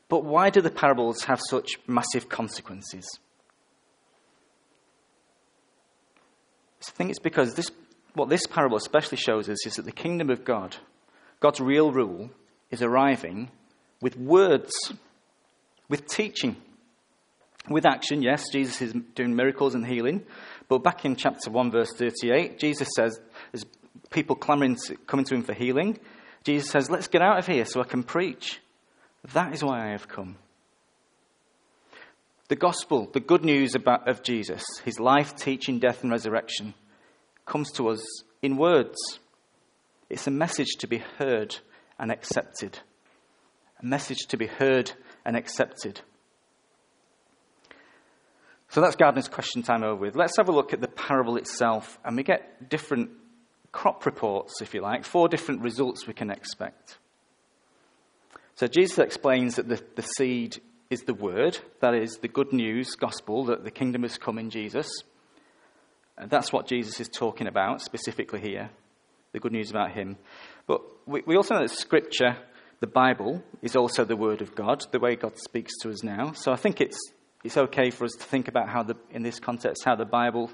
But 0.08 0.24
why 0.24 0.51
do 0.51 0.62
the 0.62 0.70
parables 0.70 1.24
have 1.24 1.42
such 1.50 1.72
massive 1.88 2.30
consequences? 2.30 3.04
I 6.88 6.92
think 6.92 7.10
it's 7.10 7.18
because 7.18 7.56
this, 7.56 7.72
what 8.13 8.30
this 8.30 8.46
parable 8.46 8.77
especially 8.77 9.18
shows 9.18 9.50
us 9.50 9.65
is 9.65 9.74
that 9.74 9.86
the 9.86 9.92
kingdom 9.92 10.30
of 10.30 10.46
God, 10.46 10.75
God's 11.39 11.60
real 11.60 11.92
rule, 11.92 12.30
is 12.70 12.84
arriving 12.84 13.50
with 14.01 14.16
words, 14.16 14.72
with 15.90 16.05
teaching, 16.05 16.57
with 17.68 17.88
action. 17.88 18.22
Yes, 18.22 18.44
Jesus 18.51 18.83
is 18.83 18.94
doing 19.16 19.36
miracles 19.36 19.74
and 19.74 19.83
healing. 19.83 20.24
But 20.68 20.83
back 20.83 21.05
in 21.05 21.16
chapter 21.16 21.50
1, 21.50 21.72
verse 21.72 21.92
38, 21.94 22.59
Jesus 22.59 22.88
says, 22.96 23.20
people 24.10 24.36
clamoring, 24.36 24.75
to, 24.88 24.96
coming 25.08 25.25
to 25.25 25.36
him 25.36 25.44
for 25.44 25.53
healing. 25.53 26.00
Jesus 26.44 26.70
says, 26.70 26.90
Let's 26.90 27.08
get 27.08 27.22
out 27.22 27.40
of 27.40 27.48
here 27.48 27.66
so 27.66 27.81
I 27.81 27.86
can 27.86 28.03
preach. 28.03 28.60
That 29.34 29.53
is 29.53 29.64
why 29.64 29.88
I 29.88 29.92
have 29.92 30.08
come. 30.08 30.38
The 32.48 32.55
gospel, 32.55 33.10
the 33.12 33.20
good 33.20 33.44
news 33.44 33.74
about, 33.74 34.08
of 34.08 34.22
Jesus, 34.22 34.64
his 34.84 35.00
life, 35.00 35.36
teaching, 35.36 35.79
death, 35.79 36.03
and 36.03 36.12
resurrection, 36.12 36.75
comes 37.46 37.72
to 37.74 37.90
us 37.90 38.05
in 38.44 38.58
words. 38.58 38.96
It's 40.10 40.27
a 40.27 40.31
message 40.31 40.75
to 40.79 40.88
be 40.88 41.00
heard 41.18 41.55
and 41.98 42.12
accepted. 42.12 42.77
A 43.81 43.86
message 43.86 44.27
to 44.27 44.38
be 44.38 44.46
heard 44.46 44.92
and 45.25 45.36
accepted. 45.36 46.01
So 48.70 48.81
that's 48.81 48.96
Gardener's 48.96 49.27
question 49.27 49.64
time 49.64 49.84
over 49.84 49.96
with. 49.96 50.16
Let's 50.16 50.38
have 50.38 50.50
a 50.50 50.51
look 50.51 50.74
at 50.74 50.81
the 50.81 50.88
parable 50.88 51.38
itself, 51.38 51.98
and 52.05 52.16
we 52.16 52.24
get 52.24 52.70
different 52.70 53.10
crop 53.75 54.05
reports, 54.05 54.61
if 54.61 54.74
you 54.74 54.81
like, 54.81 55.03
four 55.03 55.27
different 55.27 55.61
results 55.61 56.07
we 56.07 56.14
can 56.14 56.31
expect. 56.31 56.98
So 58.55 58.68
Jesus 58.68 58.98
explains 59.00 59.57
that 59.57 59.68
the, 59.68 59.83
the 59.96 60.01
seed 60.01 60.61
is 60.90 61.01
the 61.01 61.14
word, 61.14 61.59
that 61.81 61.94
is 61.94 62.20
the 62.22 62.29
good 62.29 62.53
news 62.53 62.96
gospel 62.96 63.44
that 63.46 63.66
the 63.66 63.72
kingdom 63.72 64.03
has 64.03 64.18
come 64.18 64.40
in 64.40 64.50
Jesus. 64.50 64.90
And 66.18 66.31
that's 66.31 66.53
what 66.53 66.70
Jesus 66.70 67.01
is 67.01 67.09
talking 67.09 67.48
about 67.48 67.81
specifically 67.81 68.40
here, 68.40 68.70
the 69.33 69.42
good 69.42 69.51
news 69.51 69.72
about 69.72 69.92
him. 69.92 70.16
But 70.68 70.79
we, 71.05 71.22
we 71.25 71.35
also 71.35 71.55
know 71.55 71.68
that 71.68 71.70
scripture, 71.70 72.38
the 72.79 72.88
Bible, 72.88 73.44
is 73.61 73.75
also 73.75 74.05
the 74.05 74.16
word 74.16 74.42
of 74.42 74.55
God, 74.55 74.85
the 74.92 75.00
way 75.00 75.18
God 75.18 75.38
speaks 75.38 75.74
to 75.81 75.90
us 75.90 76.01
now. 76.01 76.31
So 76.31 76.53
I 76.53 76.55
think 76.55 76.79
it's, 76.79 77.00
it's 77.44 77.57
okay 77.57 77.90
for 77.90 78.05
us 78.05 78.14
to 78.14 78.24
think 78.24 78.48
about 78.48 78.70
how, 78.70 78.83
the, 78.83 78.96
in 79.11 79.22
this 79.22 79.42
context, 79.42 79.83
how 79.83 79.96
the 79.96 80.05
Bible 80.05 80.50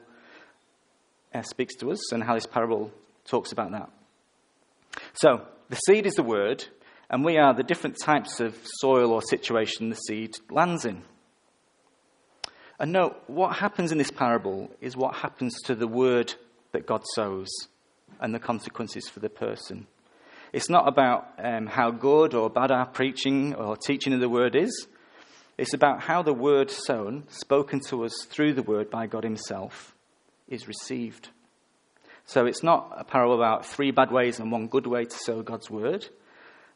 uh, 1.36 1.44
speaks 1.44 1.76
to 1.76 1.92
us 1.92 2.12
and 2.12 2.24
how 2.24 2.34
this 2.34 2.48
parable 2.48 2.92
talks 3.26 3.52
about 3.52 3.72
that. 3.72 3.90
So, 5.14 5.46
the 5.70 5.76
seed 5.76 6.06
is 6.06 6.16
the 6.16 6.24
word, 6.24 6.66
and 7.10 7.24
we 7.24 7.38
are 7.38 7.54
the 7.54 7.64
different 7.64 7.98
types 8.02 8.40
of 8.40 8.58
soil 8.80 9.12
or 9.12 9.22
situation 9.22 9.90
the 9.90 9.96
seed 9.96 10.36
lands 10.50 10.86
in. 10.86 11.04
And 12.80 12.92
note, 12.92 13.22
what 13.28 13.58
happens 13.58 13.92
in 13.92 13.98
this 13.98 14.12
parable 14.12 14.72
is 14.82 14.98
what 14.98 15.16
happens 15.16 15.62
to 15.64 15.76
the 15.76 15.88
word 15.88 16.34
that 16.72 16.88
God 16.88 17.04
sows 17.14 17.50
and 18.20 18.34
the 18.34 18.40
consequences 18.40 19.08
for 19.08 19.20
the 19.20 19.30
person. 19.30 19.88
It's 20.54 20.70
not 20.70 20.88
about 20.88 21.28
um, 21.38 21.68
how 21.68 21.92
good 21.92 22.34
or 22.34 22.50
bad 22.50 22.72
our 22.72 22.86
preaching 22.86 23.56
or 23.56 23.78
teaching 23.78 24.14
of 24.14 24.20
the 24.20 24.30
word 24.30 24.56
is. 24.56 24.88
It's 25.58 25.74
about 25.74 26.02
how 26.02 26.24
the 26.24 26.34
word 26.34 26.72
sown, 26.72 27.26
spoken 27.30 27.82
to 27.88 28.04
us 28.04 28.26
through 28.30 28.54
the 28.54 28.64
word 28.64 28.90
by 28.90 29.06
God 29.06 29.24
Himself, 29.24 29.96
is 30.48 30.68
received. 30.68 31.30
So 32.32 32.46
it's 32.46 32.64
not 32.64 32.94
a 32.96 33.04
parable 33.04 33.36
about 33.36 33.66
three 33.66 33.92
bad 33.92 34.10
ways 34.10 34.40
and 34.40 34.54
one 34.54 34.68
good 34.68 34.88
way 34.88 35.04
to 35.04 35.18
sow 35.18 35.42
God's 35.42 35.70
word. 35.70 36.08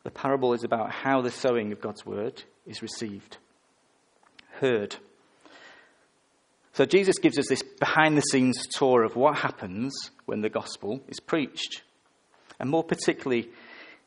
The 0.03 0.11
parable 0.11 0.51
is 0.51 0.65
about 0.65 0.91
how 0.91 1.21
the 1.21 1.31
sowing 1.31 1.71
of 1.71 1.79
God's 1.79 2.05
word 2.05 2.43
is 2.67 2.81
received, 2.81 3.37
heard. 4.59 4.97
So 6.73 6.83
Jesus 6.83 7.19
gives 7.19 7.39
us 7.39 7.47
this 7.47 7.63
behind 7.79 8.17
the 8.17 8.21
scenes 8.21 8.67
tour 8.67 9.03
of 9.03 9.15
what 9.15 9.37
happens 9.37 10.11
when 10.25 10.41
the 10.41 10.49
gospel 10.49 10.99
is 11.07 11.21
preached. 11.21 11.83
And 12.59 12.69
more 12.69 12.83
particularly, 12.83 13.49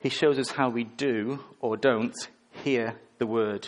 he 0.00 0.10
shows 0.10 0.38
us 0.38 0.50
how 0.50 0.68
we 0.68 0.84
do 0.84 1.42
or 1.60 1.78
don't 1.78 2.14
hear 2.62 3.00
the 3.16 3.26
word 3.26 3.66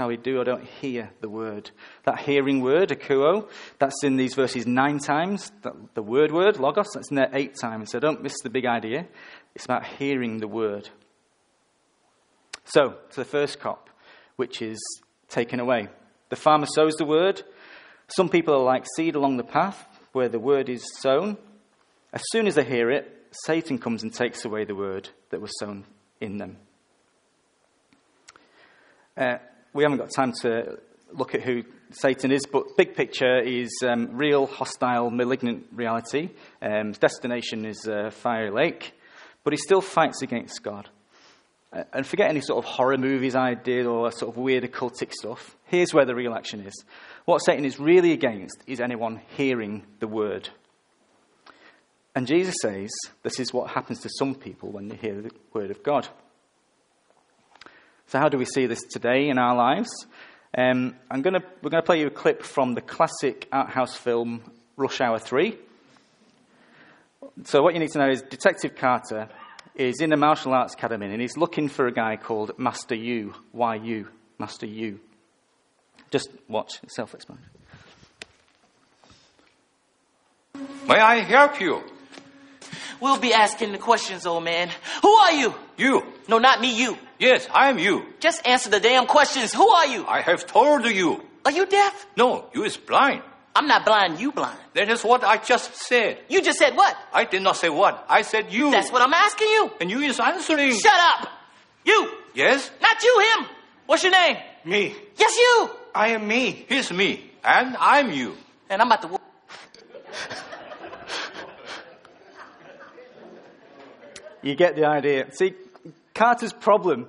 how 0.00 0.08
we 0.08 0.16
do 0.16 0.40
or 0.40 0.44
don't 0.44 0.64
hear 0.64 1.10
the 1.20 1.28
word. 1.28 1.70
That 2.04 2.20
hearing 2.20 2.62
word, 2.62 2.88
akuo, 2.88 3.50
that's 3.78 4.02
in 4.02 4.16
these 4.16 4.32
verses 4.32 4.66
nine 4.66 4.98
times. 4.98 5.52
The 5.92 6.02
word 6.02 6.32
word, 6.32 6.58
logos, 6.58 6.88
that's 6.94 7.10
in 7.10 7.16
there 7.16 7.28
eight 7.34 7.54
times. 7.60 7.90
So 7.90 8.00
don't 8.00 8.22
miss 8.22 8.32
the 8.42 8.48
big 8.48 8.64
idea. 8.64 9.06
It's 9.54 9.66
about 9.66 9.84
hearing 9.84 10.38
the 10.38 10.48
word. 10.48 10.88
So, 12.64 12.94
to 13.10 13.16
the 13.16 13.26
first 13.26 13.60
cop, 13.60 13.90
which 14.36 14.62
is 14.62 14.78
taken 15.28 15.60
away. 15.60 15.88
The 16.30 16.36
farmer 16.36 16.66
sows 16.66 16.94
the 16.94 17.04
word. 17.04 17.42
Some 18.08 18.30
people 18.30 18.54
are 18.54 18.64
like 18.64 18.86
seed 18.96 19.16
along 19.16 19.36
the 19.36 19.44
path 19.44 19.86
where 20.12 20.30
the 20.30 20.38
word 20.38 20.70
is 20.70 20.82
sown. 21.00 21.36
As 22.14 22.22
soon 22.30 22.46
as 22.46 22.54
they 22.54 22.64
hear 22.64 22.90
it, 22.90 23.26
Satan 23.44 23.76
comes 23.76 24.02
and 24.02 24.14
takes 24.14 24.46
away 24.46 24.64
the 24.64 24.74
word 24.74 25.10
that 25.28 25.42
was 25.42 25.50
sown 25.58 25.84
in 26.22 26.38
them. 26.38 26.56
Uh, 29.14 29.36
we 29.72 29.82
haven't 29.82 29.98
got 29.98 30.10
time 30.10 30.32
to 30.42 30.78
look 31.12 31.34
at 31.34 31.42
who 31.42 31.64
Satan 31.90 32.32
is, 32.32 32.42
but 32.50 32.76
big 32.76 32.94
picture 32.94 33.40
is 33.40 33.70
um, 33.86 34.16
real, 34.16 34.46
hostile, 34.46 35.10
malignant 35.10 35.66
reality. 35.72 36.30
Um, 36.62 36.92
destination 36.92 37.64
is 37.64 37.86
a 37.86 38.10
fiery 38.10 38.50
lake, 38.50 38.92
but 39.44 39.52
he 39.52 39.56
still 39.56 39.80
fights 39.80 40.22
against 40.22 40.62
God. 40.62 40.88
Uh, 41.72 41.84
and 41.92 42.06
forget 42.06 42.30
any 42.30 42.40
sort 42.40 42.64
of 42.64 42.70
horror 42.70 42.98
movies 42.98 43.36
I 43.36 43.54
did 43.54 43.86
or 43.86 44.10
sort 44.10 44.34
of 44.34 44.36
weird 44.36 44.64
occultic 44.64 45.12
stuff. 45.12 45.56
Here's 45.66 45.94
where 45.94 46.04
the 46.04 46.14
real 46.14 46.34
action 46.34 46.60
is. 46.66 46.84
What 47.24 47.38
Satan 47.38 47.64
is 47.64 47.78
really 47.78 48.12
against 48.12 48.58
is 48.66 48.80
anyone 48.80 49.20
hearing 49.36 49.84
the 50.00 50.08
word. 50.08 50.48
And 52.14 52.26
Jesus 52.26 52.56
says 52.60 52.90
this 53.22 53.38
is 53.38 53.52
what 53.52 53.70
happens 53.70 54.00
to 54.00 54.10
some 54.18 54.34
people 54.34 54.72
when 54.72 54.88
they 54.88 54.96
hear 54.96 55.22
the 55.22 55.30
word 55.52 55.70
of 55.70 55.82
God. 55.82 56.08
So, 58.10 58.18
how 58.18 58.28
do 58.28 58.38
we 58.38 58.44
see 58.44 58.66
this 58.66 58.82
today 58.82 59.28
in 59.28 59.38
our 59.38 59.54
lives? 59.54 59.88
Um, 60.58 60.96
I'm 61.08 61.22
gonna, 61.22 61.44
we're 61.62 61.70
going 61.70 61.80
to 61.80 61.86
play 61.86 62.00
you 62.00 62.08
a 62.08 62.10
clip 62.10 62.42
from 62.42 62.74
the 62.74 62.80
classic 62.80 63.46
art 63.52 63.70
house 63.70 63.96
film 63.96 64.42
Rush 64.76 65.00
Hour 65.00 65.20
3. 65.20 65.56
So, 67.44 67.62
what 67.62 67.72
you 67.72 67.78
need 67.78 67.90
to 67.90 68.00
know 68.00 68.10
is 68.10 68.22
Detective 68.22 68.74
Carter 68.74 69.28
is 69.76 70.00
in 70.00 70.12
a 70.12 70.16
martial 70.16 70.52
arts 70.52 70.74
academy 70.74 71.06
and 71.06 71.20
he's 71.20 71.36
looking 71.36 71.68
for 71.68 71.86
a 71.86 71.92
guy 71.92 72.16
called 72.16 72.58
Master 72.58 72.96
Yu. 72.96 73.32
Why? 73.52 73.78
Master 74.40 74.66
Yu. 74.66 74.98
Just 76.10 76.30
watch, 76.48 76.80
self 76.88 77.14
explanatory. 77.14 77.48
May 80.88 80.98
I 80.98 81.20
help 81.20 81.60
you? 81.60 81.84
We'll 83.00 83.18
be 83.18 83.32
asking 83.32 83.72
the 83.72 83.78
questions, 83.78 84.26
old 84.26 84.44
man. 84.44 84.70
Who 85.02 85.10
are 85.10 85.32
you? 85.32 85.54
You. 85.76 86.04
No, 86.28 86.38
not 86.38 86.60
me, 86.60 86.76
you. 86.76 86.98
Yes, 87.18 87.48
I 87.52 87.70
am 87.70 87.78
you. 87.78 88.04
Just 88.20 88.46
answer 88.46 88.70
the 88.70 88.80
damn 88.80 89.06
questions. 89.06 89.52
Who 89.54 89.68
are 89.68 89.86
you? 89.86 90.06
I 90.06 90.20
have 90.20 90.46
told 90.46 90.84
you. 90.84 91.22
Are 91.44 91.52
you 91.52 91.66
deaf? 91.66 92.06
No, 92.16 92.46
you 92.54 92.64
is 92.64 92.76
blind. 92.76 93.22
I'm 93.56 93.66
not 93.66 93.84
blind, 93.84 94.20
you 94.20 94.30
blind. 94.32 94.58
That 94.74 94.88
is 94.88 95.02
what 95.02 95.24
I 95.24 95.38
just 95.38 95.74
said. 95.74 96.18
You 96.28 96.40
just 96.42 96.58
said 96.58 96.76
what? 96.76 96.96
I 97.12 97.24
did 97.24 97.42
not 97.42 97.56
say 97.56 97.68
what. 97.68 98.06
I 98.08 98.22
said 98.22 98.52
you. 98.52 98.70
That's 98.70 98.92
what 98.92 99.02
I'm 99.02 99.12
asking 99.12 99.48
you. 99.48 99.70
And 99.80 99.90
you 99.90 100.00
is 100.00 100.20
answering. 100.20 100.72
Shut 100.78 100.92
up! 100.94 101.28
You! 101.84 102.12
Yes? 102.34 102.70
Not 102.80 103.02
you, 103.02 103.24
him! 103.34 103.46
What's 103.86 104.02
your 104.04 104.12
name? 104.12 104.36
Me. 104.64 104.94
Yes, 105.16 105.36
you! 105.36 105.70
I 105.94 106.08
am 106.08 106.28
me. 106.28 106.64
He's 106.68 106.92
me. 106.92 107.32
And 107.42 107.76
I'm 107.80 108.12
you. 108.12 108.36
And 108.68 108.80
I'm 108.80 108.86
about 108.86 109.02
to. 109.02 109.20
You 114.42 114.54
get 114.54 114.76
the 114.76 114.86
idea. 114.86 115.32
See, 115.32 115.54
Carter's 116.14 116.52
problem 116.52 117.08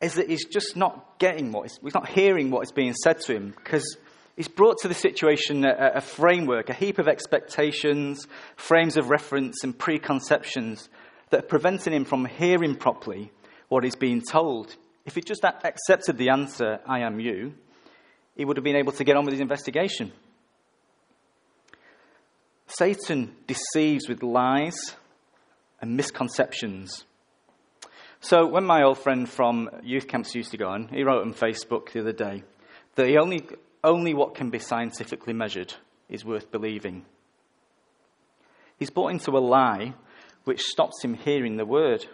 is 0.00 0.14
that 0.14 0.28
he's 0.28 0.44
just 0.44 0.76
not 0.76 1.18
getting 1.18 1.52
what 1.52 1.66
is, 1.66 1.78
he's 1.82 1.94
not 1.94 2.08
hearing 2.08 2.50
what 2.50 2.62
is 2.62 2.72
being 2.72 2.94
said 2.94 3.20
to 3.20 3.34
him 3.34 3.54
because 3.56 3.96
he's 4.36 4.48
brought 4.48 4.78
to 4.78 4.88
the 4.88 4.94
situation 4.94 5.64
a, 5.64 5.92
a 5.94 6.00
framework, 6.00 6.68
a 6.70 6.74
heap 6.74 6.98
of 6.98 7.08
expectations, 7.08 8.26
frames 8.56 8.96
of 8.96 9.10
reference, 9.10 9.62
and 9.62 9.78
preconceptions 9.78 10.88
that 11.30 11.44
are 11.44 11.46
preventing 11.46 11.92
him 11.92 12.04
from 12.04 12.24
hearing 12.24 12.74
properly 12.74 13.30
what 13.68 13.84
he's 13.84 13.96
being 13.96 14.20
told. 14.20 14.74
If 15.06 15.14
he 15.14 15.20
just 15.20 15.44
accepted 15.44 16.18
the 16.18 16.30
answer, 16.30 16.80
I 16.86 17.00
am 17.00 17.20
you, 17.20 17.54
he 18.36 18.44
would 18.44 18.56
have 18.56 18.64
been 18.64 18.76
able 18.76 18.92
to 18.92 19.04
get 19.04 19.16
on 19.16 19.24
with 19.24 19.32
his 19.32 19.40
investigation. 19.40 20.12
Satan 22.66 23.34
deceives 23.46 24.08
with 24.08 24.22
lies 24.22 24.94
and 25.82 25.96
misconceptions. 25.96 27.04
So, 28.20 28.46
when 28.46 28.64
my 28.64 28.84
old 28.84 28.98
friend 28.98 29.28
from 29.28 29.68
youth 29.82 30.06
camps 30.06 30.34
used 30.34 30.52
to 30.52 30.56
go 30.56 30.68
on, 30.68 30.88
he 30.88 31.02
wrote 31.02 31.26
on 31.26 31.34
Facebook 31.34 31.92
the 31.92 32.00
other 32.00 32.12
day 32.12 32.44
that 32.94 33.16
only, 33.16 33.46
only 33.82 34.14
what 34.14 34.36
can 34.36 34.48
be 34.48 34.60
scientifically 34.60 35.32
measured 35.32 35.74
is 36.08 36.24
worth 36.24 36.52
believing. 36.52 37.04
He's 38.78 38.90
bought 38.90 39.10
into 39.10 39.32
a 39.32 39.40
lie 39.40 39.94
which 40.44 40.60
stops 40.60 41.02
him 41.02 41.14
hearing 41.14 41.56
the 41.56 41.66
word. 41.66 42.06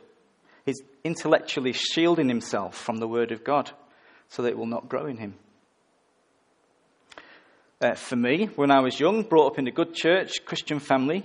He's 0.64 0.80
intellectually 1.04 1.72
shielding 1.72 2.28
himself 2.28 2.74
from 2.74 2.96
the 2.96 3.08
word 3.08 3.32
of 3.32 3.44
God 3.44 3.70
so 4.28 4.42
that 4.42 4.50
it 4.50 4.58
will 4.58 4.66
not 4.66 4.88
grow 4.88 5.06
in 5.06 5.18
him. 5.18 5.34
Uh, 7.80 7.94
for 7.94 8.16
me, 8.16 8.46
when 8.56 8.70
I 8.70 8.80
was 8.80 8.98
young, 8.98 9.22
brought 9.22 9.52
up 9.52 9.58
in 9.58 9.68
a 9.68 9.72
good 9.72 9.94
church, 9.94 10.44
Christian 10.44 10.80
family, 10.80 11.24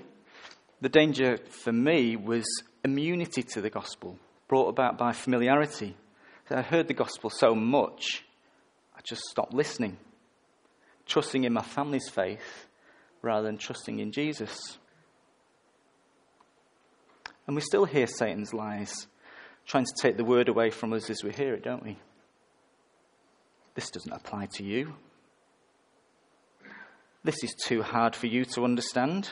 the 0.83 0.89
danger 0.89 1.37
for 1.37 1.71
me 1.71 2.17
was 2.17 2.43
immunity 2.83 3.41
to 3.41 3.61
the 3.61 3.69
gospel, 3.69 4.19
brought 4.49 4.67
about 4.67 4.97
by 4.97 5.13
familiarity. 5.13 5.95
I 6.49 6.61
heard 6.61 6.89
the 6.89 6.93
gospel 6.93 7.29
so 7.29 7.55
much, 7.55 8.25
I 8.93 8.99
just 9.01 9.21
stopped 9.21 9.53
listening, 9.53 9.97
trusting 11.05 11.45
in 11.45 11.53
my 11.53 11.61
family's 11.61 12.09
faith 12.09 12.67
rather 13.21 13.47
than 13.47 13.57
trusting 13.57 13.99
in 13.99 14.11
Jesus. 14.11 14.77
And 17.47 17.55
we 17.55 17.61
still 17.61 17.85
hear 17.85 18.05
Satan's 18.05 18.53
lies, 18.53 19.07
trying 19.65 19.85
to 19.85 20.01
take 20.01 20.17
the 20.17 20.25
word 20.25 20.49
away 20.49 20.69
from 20.69 20.91
us 20.91 21.09
as 21.09 21.23
we 21.23 21.31
hear 21.31 21.53
it, 21.53 21.63
don't 21.63 21.83
we? 21.83 21.97
This 23.73 23.89
doesn't 23.89 24.11
apply 24.11 24.47
to 24.55 24.65
you. 24.65 24.95
This 27.23 27.41
is 27.41 27.55
too 27.55 27.83
hard 27.83 28.17
for 28.17 28.27
you 28.27 28.43
to 28.43 28.65
understand. 28.65 29.29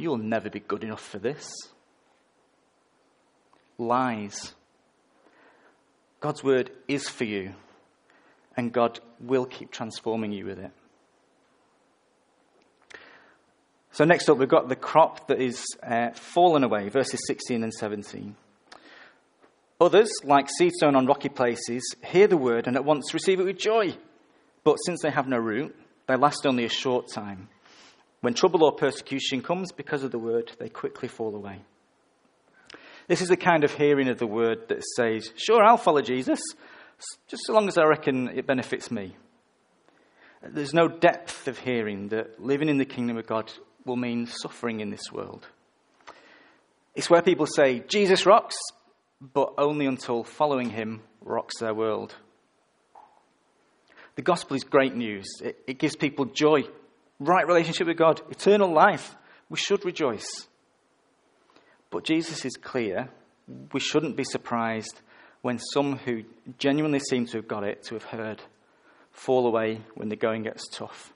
You'll 0.00 0.16
never 0.16 0.48
be 0.48 0.60
good 0.60 0.82
enough 0.82 1.02
for 1.02 1.18
this. 1.18 1.52
Lies. 3.76 4.54
God's 6.20 6.42
word 6.42 6.70
is 6.88 7.06
for 7.06 7.24
you, 7.24 7.52
and 8.56 8.72
God 8.72 9.00
will 9.20 9.44
keep 9.44 9.70
transforming 9.70 10.32
you 10.32 10.46
with 10.46 10.58
it. 10.58 10.70
So, 13.92 14.04
next 14.04 14.30
up, 14.30 14.38
we've 14.38 14.48
got 14.48 14.70
the 14.70 14.76
crop 14.76 15.26
that 15.26 15.38
is 15.38 15.62
uh, 15.82 16.12
fallen 16.12 16.64
away, 16.64 16.88
verses 16.88 17.20
16 17.26 17.62
and 17.62 17.74
17. 17.74 18.34
Others, 19.82 20.10
like 20.24 20.48
seed 20.48 20.72
sown 20.80 20.96
on 20.96 21.04
rocky 21.04 21.28
places, 21.28 21.94
hear 22.02 22.26
the 22.26 22.38
word 22.38 22.66
and 22.66 22.76
at 22.76 22.86
once 22.86 23.12
receive 23.12 23.38
it 23.38 23.44
with 23.44 23.58
joy. 23.58 23.94
But 24.64 24.76
since 24.76 25.02
they 25.02 25.10
have 25.10 25.28
no 25.28 25.36
root, 25.36 25.76
they 26.06 26.16
last 26.16 26.46
only 26.46 26.64
a 26.64 26.70
short 26.70 27.08
time. 27.08 27.48
When 28.20 28.34
trouble 28.34 28.64
or 28.64 28.72
persecution 28.72 29.42
comes 29.42 29.72
because 29.72 30.04
of 30.04 30.10
the 30.10 30.18
word, 30.18 30.52
they 30.58 30.68
quickly 30.68 31.08
fall 31.08 31.34
away. 31.34 31.62
This 33.08 33.22
is 33.22 33.28
the 33.28 33.36
kind 33.36 33.64
of 33.64 33.74
hearing 33.74 34.08
of 34.08 34.18
the 34.18 34.26
word 34.26 34.68
that 34.68 34.84
says, 34.84 35.32
Sure, 35.36 35.62
I'll 35.64 35.76
follow 35.76 36.02
Jesus, 36.02 36.40
just 37.28 37.44
so 37.46 37.52
long 37.52 37.66
as 37.66 37.78
I 37.78 37.84
reckon 37.84 38.28
it 38.28 38.46
benefits 38.46 38.90
me. 38.90 39.16
There's 40.42 40.74
no 40.74 40.88
depth 40.88 41.48
of 41.48 41.58
hearing 41.58 42.08
that 42.08 42.40
living 42.42 42.68
in 42.68 42.78
the 42.78 42.84
kingdom 42.84 43.16
of 43.18 43.26
God 43.26 43.50
will 43.84 43.96
mean 43.96 44.26
suffering 44.26 44.80
in 44.80 44.90
this 44.90 45.12
world. 45.12 45.46
It's 46.94 47.10
where 47.10 47.22
people 47.22 47.46
say, 47.46 47.80
Jesus 47.80 48.26
rocks, 48.26 48.56
but 49.20 49.54
only 49.58 49.86
until 49.86 50.24
following 50.24 50.70
him 50.70 51.02
rocks 51.20 51.58
their 51.58 51.74
world. 51.74 52.14
The 54.16 54.22
gospel 54.22 54.56
is 54.56 54.64
great 54.64 54.94
news. 54.94 55.26
It, 55.42 55.62
it 55.66 55.78
gives 55.78 55.96
people 55.96 56.26
joy, 56.26 56.62
right 57.20 57.46
relationship 57.46 57.86
with 57.86 57.98
God, 57.98 58.20
eternal 58.30 58.72
life. 58.72 59.14
We 59.48 59.58
should 59.58 59.84
rejoice. 59.84 60.48
But 61.90 62.04
Jesus 62.04 62.44
is 62.44 62.56
clear. 62.56 63.10
We 63.72 63.80
shouldn't 63.80 64.16
be 64.16 64.24
surprised 64.24 65.00
when 65.42 65.58
some 65.58 65.98
who 65.98 66.22
genuinely 66.58 67.00
seem 67.00 67.26
to 67.26 67.38
have 67.38 67.48
got 67.48 67.64
it, 67.64 67.82
to 67.84 67.94
have 67.94 68.04
heard, 68.04 68.42
fall 69.12 69.46
away 69.46 69.80
when 69.94 70.08
the 70.08 70.16
going 70.16 70.42
gets 70.42 70.68
tough. 70.68 71.12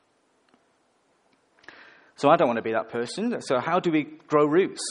So 2.17 2.29
I 2.29 2.37
don't 2.37 2.49
want 2.49 2.59
to 2.59 2.62
be 2.62 2.73
that 2.73 2.90
person. 2.90 3.40
So, 3.40 3.59
how 3.59 3.81
do 3.81 3.90
we 3.90 4.05
grow 4.05 4.47
roots? 4.47 4.83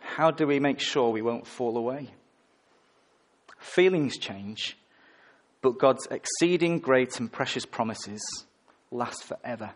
How 0.00 0.30
do 0.30 0.46
we 0.46 0.58
make 0.58 0.80
sure 0.80 1.10
we 1.10 1.22
won't 1.22 1.46
fall 1.46 1.76
away? 1.76 2.10
Feelings 3.58 4.18
change, 4.18 4.76
but 5.60 5.78
God's 5.78 6.06
exceeding 6.10 6.78
great 6.78 7.20
and 7.20 7.30
precious 7.30 7.64
promises 7.64 8.20
last 8.90 9.24
forever. 9.24 9.72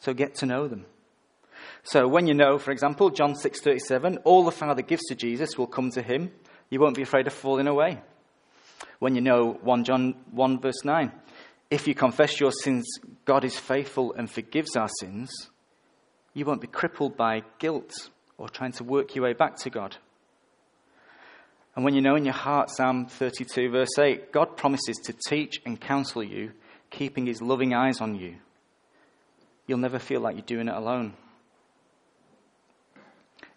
So 0.00 0.14
get 0.14 0.34
to 0.36 0.46
know 0.46 0.66
them. 0.66 0.86
So 1.82 2.08
when 2.08 2.26
you 2.26 2.34
know, 2.34 2.58
for 2.58 2.72
example, 2.72 3.10
John 3.10 3.34
6:37, 3.34 4.18
all 4.24 4.44
the 4.44 4.50
Father 4.50 4.82
gives 4.82 5.04
to 5.06 5.14
Jesus 5.14 5.56
will 5.56 5.66
come 5.66 5.90
to 5.90 6.02
him, 6.02 6.32
you 6.68 6.80
won't 6.80 6.96
be 6.96 7.02
afraid 7.02 7.26
of 7.26 7.32
falling 7.32 7.66
away. 7.66 8.00
When 8.98 9.14
you 9.14 9.20
know 9.20 9.58
1 9.62 9.84
John 9.84 10.14
1 10.30 10.60
verse 10.60 10.84
9, 10.84 11.12
if 11.70 11.86
you 11.86 11.94
confess 11.94 12.40
your 12.40 12.52
sins, 12.52 12.86
God 13.24 13.44
is 13.44 13.58
faithful 13.58 14.12
and 14.12 14.30
forgives 14.30 14.76
our 14.76 14.88
sins, 15.00 15.50
you 16.34 16.44
won't 16.44 16.60
be 16.60 16.66
crippled 16.66 17.16
by 17.16 17.42
guilt 17.58 18.10
or 18.38 18.48
trying 18.48 18.72
to 18.72 18.84
work 18.84 19.14
your 19.14 19.24
way 19.24 19.32
back 19.32 19.56
to 19.56 19.70
God. 19.70 19.96
And 21.76 21.84
when 21.84 21.94
you 21.94 22.00
know 22.00 22.16
in 22.16 22.24
your 22.24 22.34
heart, 22.34 22.70
Psalm 22.70 23.06
32, 23.06 23.70
verse 23.70 23.98
8, 23.98 24.32
God 24.32 24.56
promises 24.56 24.96
to 25.04 25.14
teach 25.28 25.60
and 25.64 25.80
counsel 25.80 26.22
you, 26.22 26.52
keeping 26.90 27.26
his 27.26 27.40
loving 27.40 27.74
eyes 27.74 28.00
on 28.00 28.16
you, 28.16 28.36
you'll 29.70 29.78
never 29.78 30.00
feel 30.00 30.20
like 30.20 30.34
you're 30.34 30.42
doing 30.42 30.66
it 30.66 30.74
alone. 30.74 31.14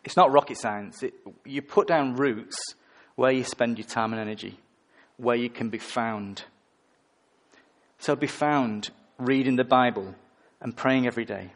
It's 0.03 0.15
not 0.15 0.31
rocket 0.31 0.57
science. 0.57 1.01
It, 1.01 1.15
you 1.43 1.63
put 1.63 1.87
down 1.87 2.15
roots 2.15 2.75
where 3.15 3.31
you 3.31 3.43
spend 3.43 3.79
your 3.79 3.87
time 3.87 4.13
and 4.13 4.21
energy, 4.21 4.59
where 5.17 5.35
you 5.35 5.49
can 5.49 5.69
be 5.69 5.79
found. 5.79 6.43
So 7.97 8.15
be 8.15 8.27
found 8.27 8.91
reading 9.17 9.55
the 9.55 9.63
Bible 9.63 10.13
and 10.61 10.77
praying 10.77 11.07
every 11.07 11.25
day. 11.25 11.51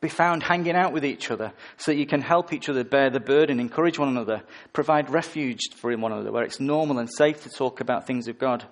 Be 0.00 0.08
found 0.08 0.42
hanging 0.42 0.74
out 0.74 0.92
with 0.92 1.04
each 1.04 1.30
other 1.30 1.52
so 1.76 1.92
that 1.92 1.98
you 1.98 2.06
can 2.06 2.20
help 2.20 2.52
each 2.52 2.68
other 2.68 2.82
bear 2.82 3.10
the 3.10 3.20
burden, 3.20 3.60
encourage 3.60 3.98
one 3.98 4.08
another, 4.08 4.42
provide 4.72 5.10
refuge 5.10 5.60
for 5.76 5.96
one 5.96 6.12
another 6.12 6.32
where 6.32 6.44
it's 6.44 6.60
normal 6.60 6.98
and 6.98 7.08
safe 7.12 7.44
to 7.44 7.48
talk 7.48 7.80
about 7.80 8.06
things 8.06 8.26
of 8.26 8.38
God. 8.38 8.64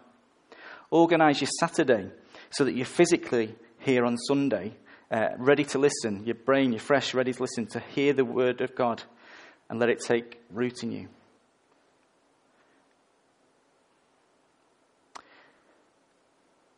Organize 0.91 1.41
your 1.41 1.51
Saturday 1.61 2.11
so 2.51 2.65
that 2.65 2.75
you're 2.75 2.87
physically 2.87 3.55
here 3.87 4.05
on 4.05 4.19
Sunday 4.19 4.75
uh, 5.13 5.29
ready 5.39 5.63
to 5.63 5.79
listen, 5.79 6.27
your 6.27 6.35
brain, 6.35 6.73
you're 6.73 6.81
fresh, 6.81 7.15
ready 7.15 7.33
to 7.33 7.41
listen, 7.41 7.67
to 7.67 7.79
hear 7.79 8.13
the 8.13 8.25
word 8.25 8.61
of 8.61 8.75
God 8.75 9.05
and 9.71 9.79
let 9.79 9.89
it 9.89 10.01
take 10.01 10.41
root 10.51 10.83
in 10.83 10.91
you. 10.91 11.09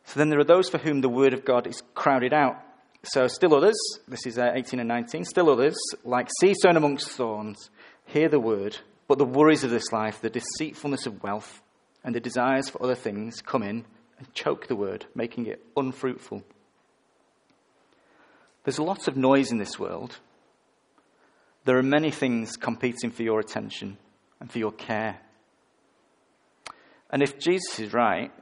So 0.04 0.18
then 0.20 0.28
there 0.28 0.38
are 0.38 0.44
those 0.44 0.68
for 0.68 0.76
whom 0.76 1.00
the 1.00 1.08
word 1.08 1.32
of 1.32 1.46
God 1.46 1.66
is 1.66 1.82
crowded 1.94 2.34
out. 2.34 2.56
So 3.04 3.26
still 3.26 3.54
others, 3.54 3.78
this 4.06 4.26
is 4.26 4.38
uh, 4.38 4.52
18 4.54 4.78
and 4.78 4.88
19, 4.88 5.24
still 5.24 5.48
others, 5.48 5.76
like 6.04 6.28
seed 6.40 6.56
sown 6.60 6.76
amongst 6.76 7.08
thorns, 7.08 7.70
hear 8.04 8.28
the 8.28 8.40
word, 8.40 8.76
but 9.06 9.16
the 9.16 9.24
worries 9.24 9.64
of 9.64 9.70
this 9.70 9.92
life, 9.92 10.20
the 10.20 10.28
deceitfulness 10.28 11.06
of 11.06 11.22
wealth, 11.22 11.62
and 12.04 12.14
the 12.14 12.20
desires 12.20 12.68
for 12.68 12.82
other 12.82 12.94
things 12.94 13.40
come 13.40 13.62
in 13.62 13.86
and 14.18 14.34
choke 14.34 14.66
the 14.66 14.76
word, 14.76 15.06
making 15.14 15.46
it 15.46 15.64
unfruitful. 15.76 16.42
There's 18.64 18.78
lots 18.78 19.08
of 19.08 19.16
noise 19.16 19.50
in 19.50 19.58
this 19.58 19.78
world. 19.78 20.18
There 21.64 21.78
are 21.78 21.82
many 21.82 22.10
things 22.10 22.56
competing 22.56 23.10
for 23.10 23.22
your 23.22 23.40
attention 23.40 23.98
and 24.40 24.50
for 24.50 24.58
your 24.58 24.72
care. 24.72 25.18
And 27.10 27.22
if 27.22 27.38
Jesus 27.38 27.80
is 27.80 27.92
right 27.92 28.32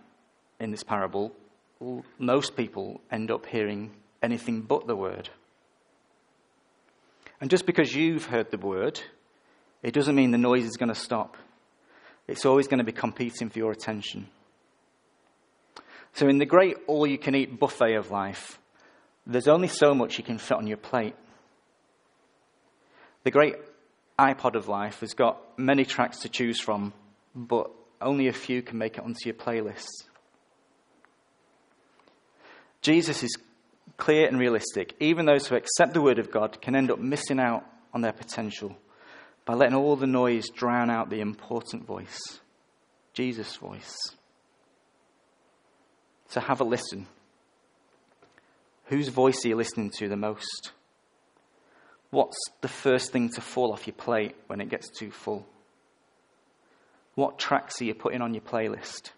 in 0.58 0.70
this 0.70 0.82
parable, 0.82 1.32
most 2.18 2.56
people 2.56 3.00
end 3.10 3.30
up 3.30 3.46
hearing 3.46 3.92
anything 4.22 4.62
but 4.62 4.86
the 4.86 4.96
word. 4.96 5.28
And 7.40 7.50
just 7.50 7.66
because 7.66 7.94
you've 7.94 8.26
heard 8.26 8.50
the 8.50 8.58
word, 8.58 9.00
it 9.82 9.92
doesn't 9.92 10.14
mean 10.14 10.30
the 10.30 10.38
noise 10.38 10.64
is 10.64 10.76
going 10.76 10.88
to 10.88 10.98
stop. 10.98 11.36
It's 12.26 12.46
always 12.46 12.66
going 12.66 12.78
to 12.78 12.84
be 12.84 12.92
competing 12.92 13.50
for 13.50 13.58
your 13.58 13.72
attention. 13.72 14.28
So, 16.14 16.28
in 16.28 16.38
the 16.38 16.46
great 16.46 16.76
all 16.86 17.06
you 17.06 17.18
can 17.18 17.34
eat 17.34 17.60
buffet 17.60 17.94
of 17.94 18.10
life, 18.10 18.58
there's 19.26 19.48
only 19.48 19.68
so 19.68 19.94
much 19.94 20.18
you 20.18 20.24
can 20.24 20.38
fit 20.38 20.56
on 20.56 20.66
your 20.66 20.76
plate. 20.76 21.14
The 23.24 23.30
great 23.30 23.56
iPod 24.18 24.54
of 24.54 24.68
life 24.68 25.00
has 25.00 25.14
got 25.14 25.58
many 25.58 25.84
tracks 25.84 26.20
to 26.20 26.28
choose 26.28 26.60
from, 26.60 26.92
but 27.34 27.70
only 28.00 28.28
a 28.28 28.32
few 28.32 28.62
can 28.62 28.78
make 28.78 28.98
it 28.98 29.04
onto 29.04 29.24
your 29.24 29.34
playlist. 29.34 29.88
Jesus 32.82 33.22
is 33.22 33.36
clear 33.96 34.28
and 34.28 34.38
realistic. 34.38 34.94
Even 35.00 35.26
those 35.26 35.46
who 35.46 35.56
accept 35.56 35.92
the 35.92 36.02
word 36.02 36.18
of 36.18 36.30
God 36.30 36.60
can 36.60 36.76
end 36.76 36.90
up 36.90 36.98
missing 36.98 37.40
out 37.40 37.64
on 37.92 38.00
their 38.00 38.12
potential 38.12 38.76
by 39.44 39.54
letting 39.54 39.74
all 39.74 39.96
the 39.96 40.06
noise 40.06 40.48
drown 40.50 40.90
out 40.90 41.10
the 41.10 41.20
important 41.20 41.86
voice 41.86 42.40
Jesus' 43.16 43.56
voice. 43.56 43.96
So 46.28 46.38
have 46.38 46.60
a 46.60 46.64
listen. 46.64 47.06
Whose 48.86 49.08
voice 49.08 49.44
are 49.44 49.48
you 49.48 49.56
listening 49.56 49.90
to 49.98 50.08
the 50.08 50.16
most? 50.16 50.72
What's 52.10 52.38
the 52.60 52.68
first 52.68 53.12
thing 53.12 53.30
to 53.30 53.40
fall 53.40 53.72
off 53.72 53.86
your 53.86 53.94
plate 53.94 54.36
when 54.46 54.60
it 54.60 54.70
gets 54.70 54.88
too 54.88 55.10
full? 55.10 55.46
What 57.14 57.38
tracks 57.38 57.80
are 57.80 57.84
you 57.84 57.94
putting 57.94 58.22
on 58.22 58.34
your 58.34 58.42
playlist? 58.42 59.10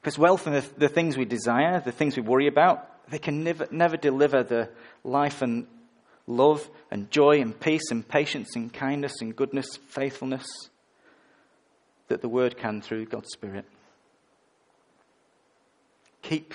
Because 0.00 0.18
wealth 0.18 0.46
and 0.46 0.56
the, 0.56 0.64
the, 0.76 0.88
things 0.88 1.16
we 1.16 1.24
desire, 1.24 1.80
the 1.80 1.90
things 1.90 2.16
we 2.16 2.22
worry 2.22 2.46
about, 2.46 3.10
they 3.10 3.18
can 3.18 3.42
never, 3.42 3.66
never 3.70 3.96
deliver 3.96 4.42
the 4.42 4.68
life 5.02 5.42
and 5.42 5.66
love 6.26 6.68
and 6.90 7.10
joy 7.10 7.40
and 7.40 7.58
peace 7.58 7.90
and 7.90 8.06
patience 8.06 8.54
and 8.54 8.72
kindness 8.72 9.20
and 9.20 9.34
goodness, 9.34 9.78
faithfulness 9.88 10.46
that 12.08 12.20
the 12.20 12.28
Word 12.28 12.58
can 12.58 12.82
through 12.82 13.06
God's 13.06 13.30
Spirit. 13.32 13.64
Keep, 16.22 16.54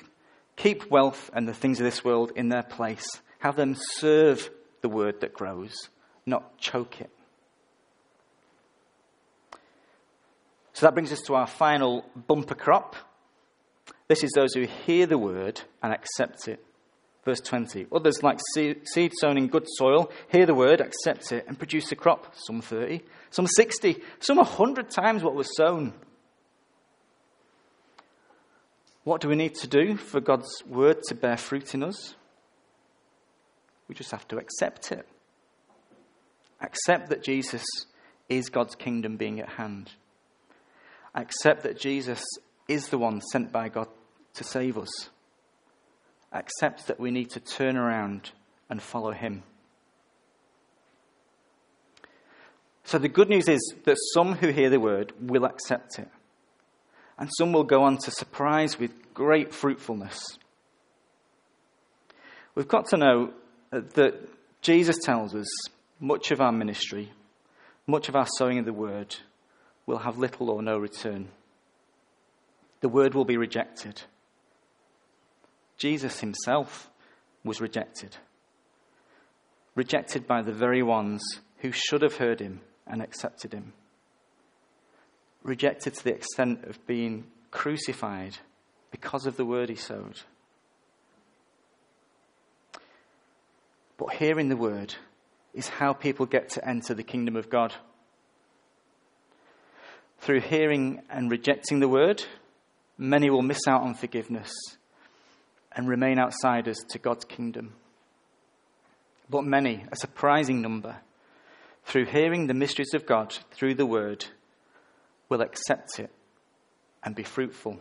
keep 0.59 0.91
wealth 0.91 1.31
and 1.33 1.47
the 1.47 1.53
things 1.53 1.79
of 1.79 1.85
this 1.85 2.03
world 2.03 2.31
in 2.35 2.49
their 2.49 2.63
place. 2.63 3.07
Have 3.39 3.55
them 3.55 3.75
serve 3.75 4.49
the 4.81 4.89
Word 4.89 5.21
that 5.21 5.33
grows, 5.33 5.89
not 6.25 6.57
choke 6.57 7.01
it. 7.01 7.09
So 10.73 10.85
that 10.85 10.93
brings 10.93 11.11
us 11.11 11.21
to 11.23 11.35
our 11.35 11.47
final 11.47 12.05
bumper 12.15 12.55
crop. 12.55 12.95
This 14.07 14.23
is 14.23 14.31
those 14.31 14.53
who 14.53 14.65
hear 14.85 15.05
the 15.05 15.17
word 15.17 15.59
and 15.83 15.91
accept 15.91 16.47
it. 16.47 16.63
Verse 17.25 17.41
20. 17.41 17.87
Others, 17.91 18.23
like 18.23 18.39
seed 18.53 19.11
sown 19.19 19.37
in 19.37 19.47
good 19.47 19.65
soil, 19.67 20.09
hear 20.31 20.45
the 20.45 20.55
word, 20.55 20.79
accept 20.79 21.33
it, 21.33 21.45
and 21.49 21.57
produce 21.57 21.91
a 21.91 21.97
crop. 21.97 22.33
Some 22.33 22.61
30, 22.61 23.01
some 23.29 23.45
60, 23.45 24.01
some 24.19 24.37
100 24.37 24.89
times 24.89 25.21
what 25.21 25.35
was 25.35 25.53
sown. 25.57 25.93
What 29.03 29.21
do 29.21 29.29
we 29.29 29.35
need 29.35 29.55
to 29.55 29.67
do 29.67 29.95
for 29.95 30.19
God's 30.19 30.63
word 30.67 31.03
to 31.03 31.15
bear 31.15 31.37
fruit 31.37 31.73
in 31.73 31.83
us? 31.83 32.15
We 33.87 33.95
just 33.95 34.11
have 34.11 34.27
to 34.27 34.37
accept 34.37 34.91
it. 34.91 35.07
Accept 36.61 37.09
that 37.09 37.23
Jesus 37.23 37.65
is 38.27 38.49
God's 38.49 38.75
kingdom 38.75 39.17
being 39.17 39.39
at 39.39 39.49
hand. 39.49 39.91
Accept 41.15 41.63
that 41.63 41.79
Jesus 41.79 42.23
is 42.67 42.89
the 42.89 42.97
one 42.97 43.21
sent 43.21 43.51
by 43.51 43.69
God 43.69 43.87
to 44.35 44.43
save 44.43 44.77
us. 44.77 45.09
Accept 46.31 46.87
that 46.87 46.99
we 46.99 47.09
need 47.09 47.31
to 47.31 47.39
turn 47.39 47.75
around 47.75 48.31
and 48.69 48.81
follow 48.81 49.11
him. 49.11 49.43
So 52.83 52.97
the 52.97 53.09
good 53.09 53.29
news 53.29 53.47
is 53.47 53.73
that 53.85 53.97
some 54.13 54.33
who 54.33 54.49
hear 54.49 54.69
the 54.69 54.79
word 54.79 55.13
will 55.19 55.45
accept 55.45 55.99
it, 55.99 56.09
and 57.19 57.29
some 57.37 57.51
will 57.51 57.65
go 57.65 57.83
on 57.83 57.97
to 57.97 58.11
surprise 58.11 58.79
with 58.79 59.13
great 59.13 59.53
fruitfulness. 59.53 60.39
We've 62.55 62.67
got 62.67 62.87
to 62.87 62.97
know 62.97 63.33
that 63.71 64.15
Jesus 64.61 64.97
tells 65.03 65.35
us 65.35 65.47
much 65.99 66.31
of 66.31 66.39
our 66.39 66.53
ministry, 66.53 67.11
much 67.85 68.07
of 68.07 68.15
our 68.15 68.25
sowing 68.37 68.57
of 68.57 68.65
the 68.65 68.73
word, 68.73 69.17
will 69.85 69.99
have 69.99 70.17
little 70.17 70.49
or 70.49 70.61
no 70.61 70.77
return. 70.77 71.27
The 72.79 72.89
word 72.89 73.13
will 73.13 73.25
be 73.25 73.37
rejected. 73.37 74.01
Jesus 75.77 76.21
himself 76.21 76.89
was 77.43 77.59
rejected. 77.59 78.15
Rejected 79.75 80.25
by 80.25 80.41
the 80.41 80.53
very 80.53 80.81
ones 80.81 81.21
who 81.57 81.71
should 81.73 82.01
have 82.01 82.15
heard 82.15 82.39
him 82.39 82.61
and 82.87 83.01
accepted 83.01 83.53
him. 83.53 83.73
Rejected 85.43 85.93
to 85.95 86.03
the 86.03 86.13
extent 86.13 86.65
of 86.65 86.85
being 86.85 87.25
crucified 87.51 88.37
because 88.91 89.25
of 89.25 89.37
the 89.37 89.45
word 89.45 89.69
he 89.69 89.75
sowed. 89.75 90.21
But 93.97 94.13
hearing 94.13 94.49
the 94.49 94.57
word 94.57 94.95
is 95.53 95.67
how 95.67 95.93
people 95.93 96.25
get 96.25 96.49
to 96.49 96.67
enter 96.67 96.93
the 96.93 97.03
kingdom 97.03 97.35
of 97.35 97.49
God. 97.49 97.73
Through 100.19 100.41
hearing 100.41 101.01
and 101.09 101.31
rejecting 101.31 101.79
the 101.79 101.87
word, 101.87 102.23
many 102.97 103.29
will 103.29 103.41
miss 103.41 103.67
out 103.67 103.81
on 103.81 103.95
forgiveness 103.95 104.51
and 105.71 105.87
remain 105.87 106.19
outsiders 106.19 106.79
to 106.89 106.99
God's 106.99 107.25
kingdom. 107.25 107.73
But 109.29 109.43
many, 109.43 109.85
a 109.91 109.95
surprising 109.95 110.61
number, 110.61 110.97
through 111.83 112.05
hearing 112.05 112.47
the 112.47 112.53
mysteries 112.53 112.93
of 112.93 113.05
God 113.05 113.37
through 113.51 113.75
the 113.75 113.85
word, 113.85 114.25
will 115.29 115.41
accept 115.41 115.99
it 115.99 116.11
and 117.03 117.15
be 117.15 117.23
fruitful. 117.23 117.79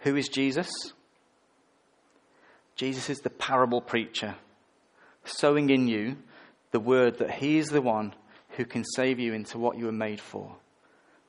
Who 0.00 0.16
is 0.16 0.28
Jesus? 0.28 0.70
Jesus 2.76 3.08
is 3.08 3.20
the 3.20 3.30
parable 3.30 3.80
preacher, 3.80 4.36
sowing 5.24 5.70
in 5.70 5.88
you 5.88 6.16
the 6.70 6.80
word 6.80 7.18
that 7.18 7.30
he 7.30 7.56
is 7.56 7.68
the 7.68 7.80
one 7.80 8.14
who 8.50 8.64
can 8.64 8.84
save 8.84 9.18
you 9.18 9.32
into 9.32 9.58
what 9.58 9.78
you 9.78 9.86
were 9.86 9.92
made 9.92 10.20
for 10.20 10.56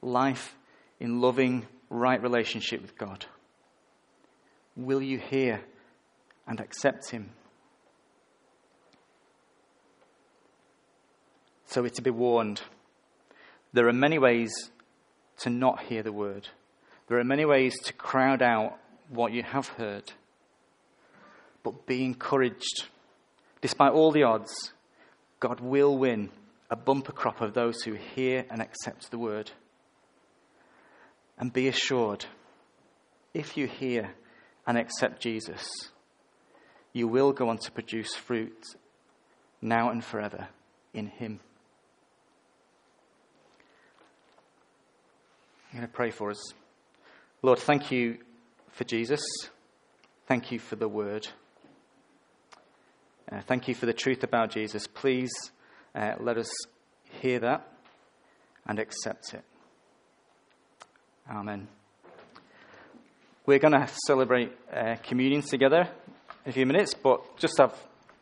life 0.01 0.55
in 0.99 1.19
loving, 1.19 1.65
right 1.89 2.21
relationship 2.21 2.81
with 2.81 2.97
God. 2.97 3.25
Will 4.75 5.01
you 5.01 5.17
hear 5.17 5.61
and 6.47 6.59
accept 6.59 7.09
him? 7.09 7.31
So 11.65 11.81
we're 11.81 11.89
to 11.89 12.01
be 12.01 12.11
warned. 12.11 12.61
There 13.75 13.89
are 13.89 13.93
many 13.93 14.17
ways 14.17 14.53
to 15.39 15.49
not 15.49 15.83
hear 15.83 16.01
the 16.01 16.13
word. 16.13 16.47
There 17.09 17.19
are 17.19 17.25
many 17.25 17.43
ways 17.43 17.77
to 17.83 17.91
crowd 17.91 18.41
out 18.41 18.79
what 19.09 19.33
you 19.33 19.43
have 19.43 19.67
heard. 19.67 20.13
But 21.61 21.85
be 21.85 22.05
encouraged. 22.05 22.85
Despite 23.59 23.91
all 23.91 24.13
the 24.13 24.23
odds, 24.23 24.71
God 25.41 25.59
will 25.59 25.97
win 25.97 26.29
a 26.69 26.77
bumper 26.77 27.11
crop 27.11 27.41
of 27.41 27.53
those 27.53 27.81
who 27.81 27.95
hear 27.95 28.45
and 28.49 28.61
accept 28.61 29.11
the 29.11 29.19
word. 29.19 29.51
And 31.38 31.51
be 31.51 31.67
assured, 31.67 32.23
if 33.33 33.57
you 33.57 33.67
hear 33.67 34.15
and 34.65 34.77
accept 34.77 35.21
Jesus, 35.21 35.67
you 36.93 37.09
will 37.09 37.33
go 37.33 37.49
on 37.49 37.57
to 37.57 37.73
produce 37.73 38.15
fruit 38.15 38.67
now 39.61 39.89
and 39.89 40.01
forever 40.01 40.47
in 40.93 41.07
Him. 41.07 41.41
I'm 45.75 45.81
going 45.81 45.91
to 45.91 45.93
pray 45.93 46.09
for 46.09 46.31
us. 46.31 46.53
Lord, 47.41 47.59
thank 47.59 47.91
you 47.91 48.19
for 48.71 48.85
Jesus. 48.85 49.19
Thank 50.25 50.49
you 50.49 50.57
for 50.57 50.77
the 50.77 50.88
word. 50.88 51.27
Uh, 53.29 53.41
thank 53.41 53.67
you 53.67 53.75
for 53.75 53.85
the 53.85 53.91
truth 53.91 54.23
about 54.23 54.51
Jesus. 54.51 54.88
Please 54.88 55.33
uh, 55.93 56.13
let 56.21 56.38
us 56.38 56.49
hear 57.21 57.39
that 57.39 57.67
and 58.65 58.79
accept 58.79 59.33
it. 59.33 59.43
Amen. 61.29 61.67
We're 63.45 63.59
going 63.59 63.73
to 63.73 63.89
celebrate 64.07 64.53
uh, 64.73 64.95
communion 65.03 65.41
together 65.41 65.89
in 66.45 66.51
a 66.51 66.53
few 66.53 66.65
minutes, 66.65 66.93
but 66.93 67.38
just 67.38 67.57
have 67.57 67.77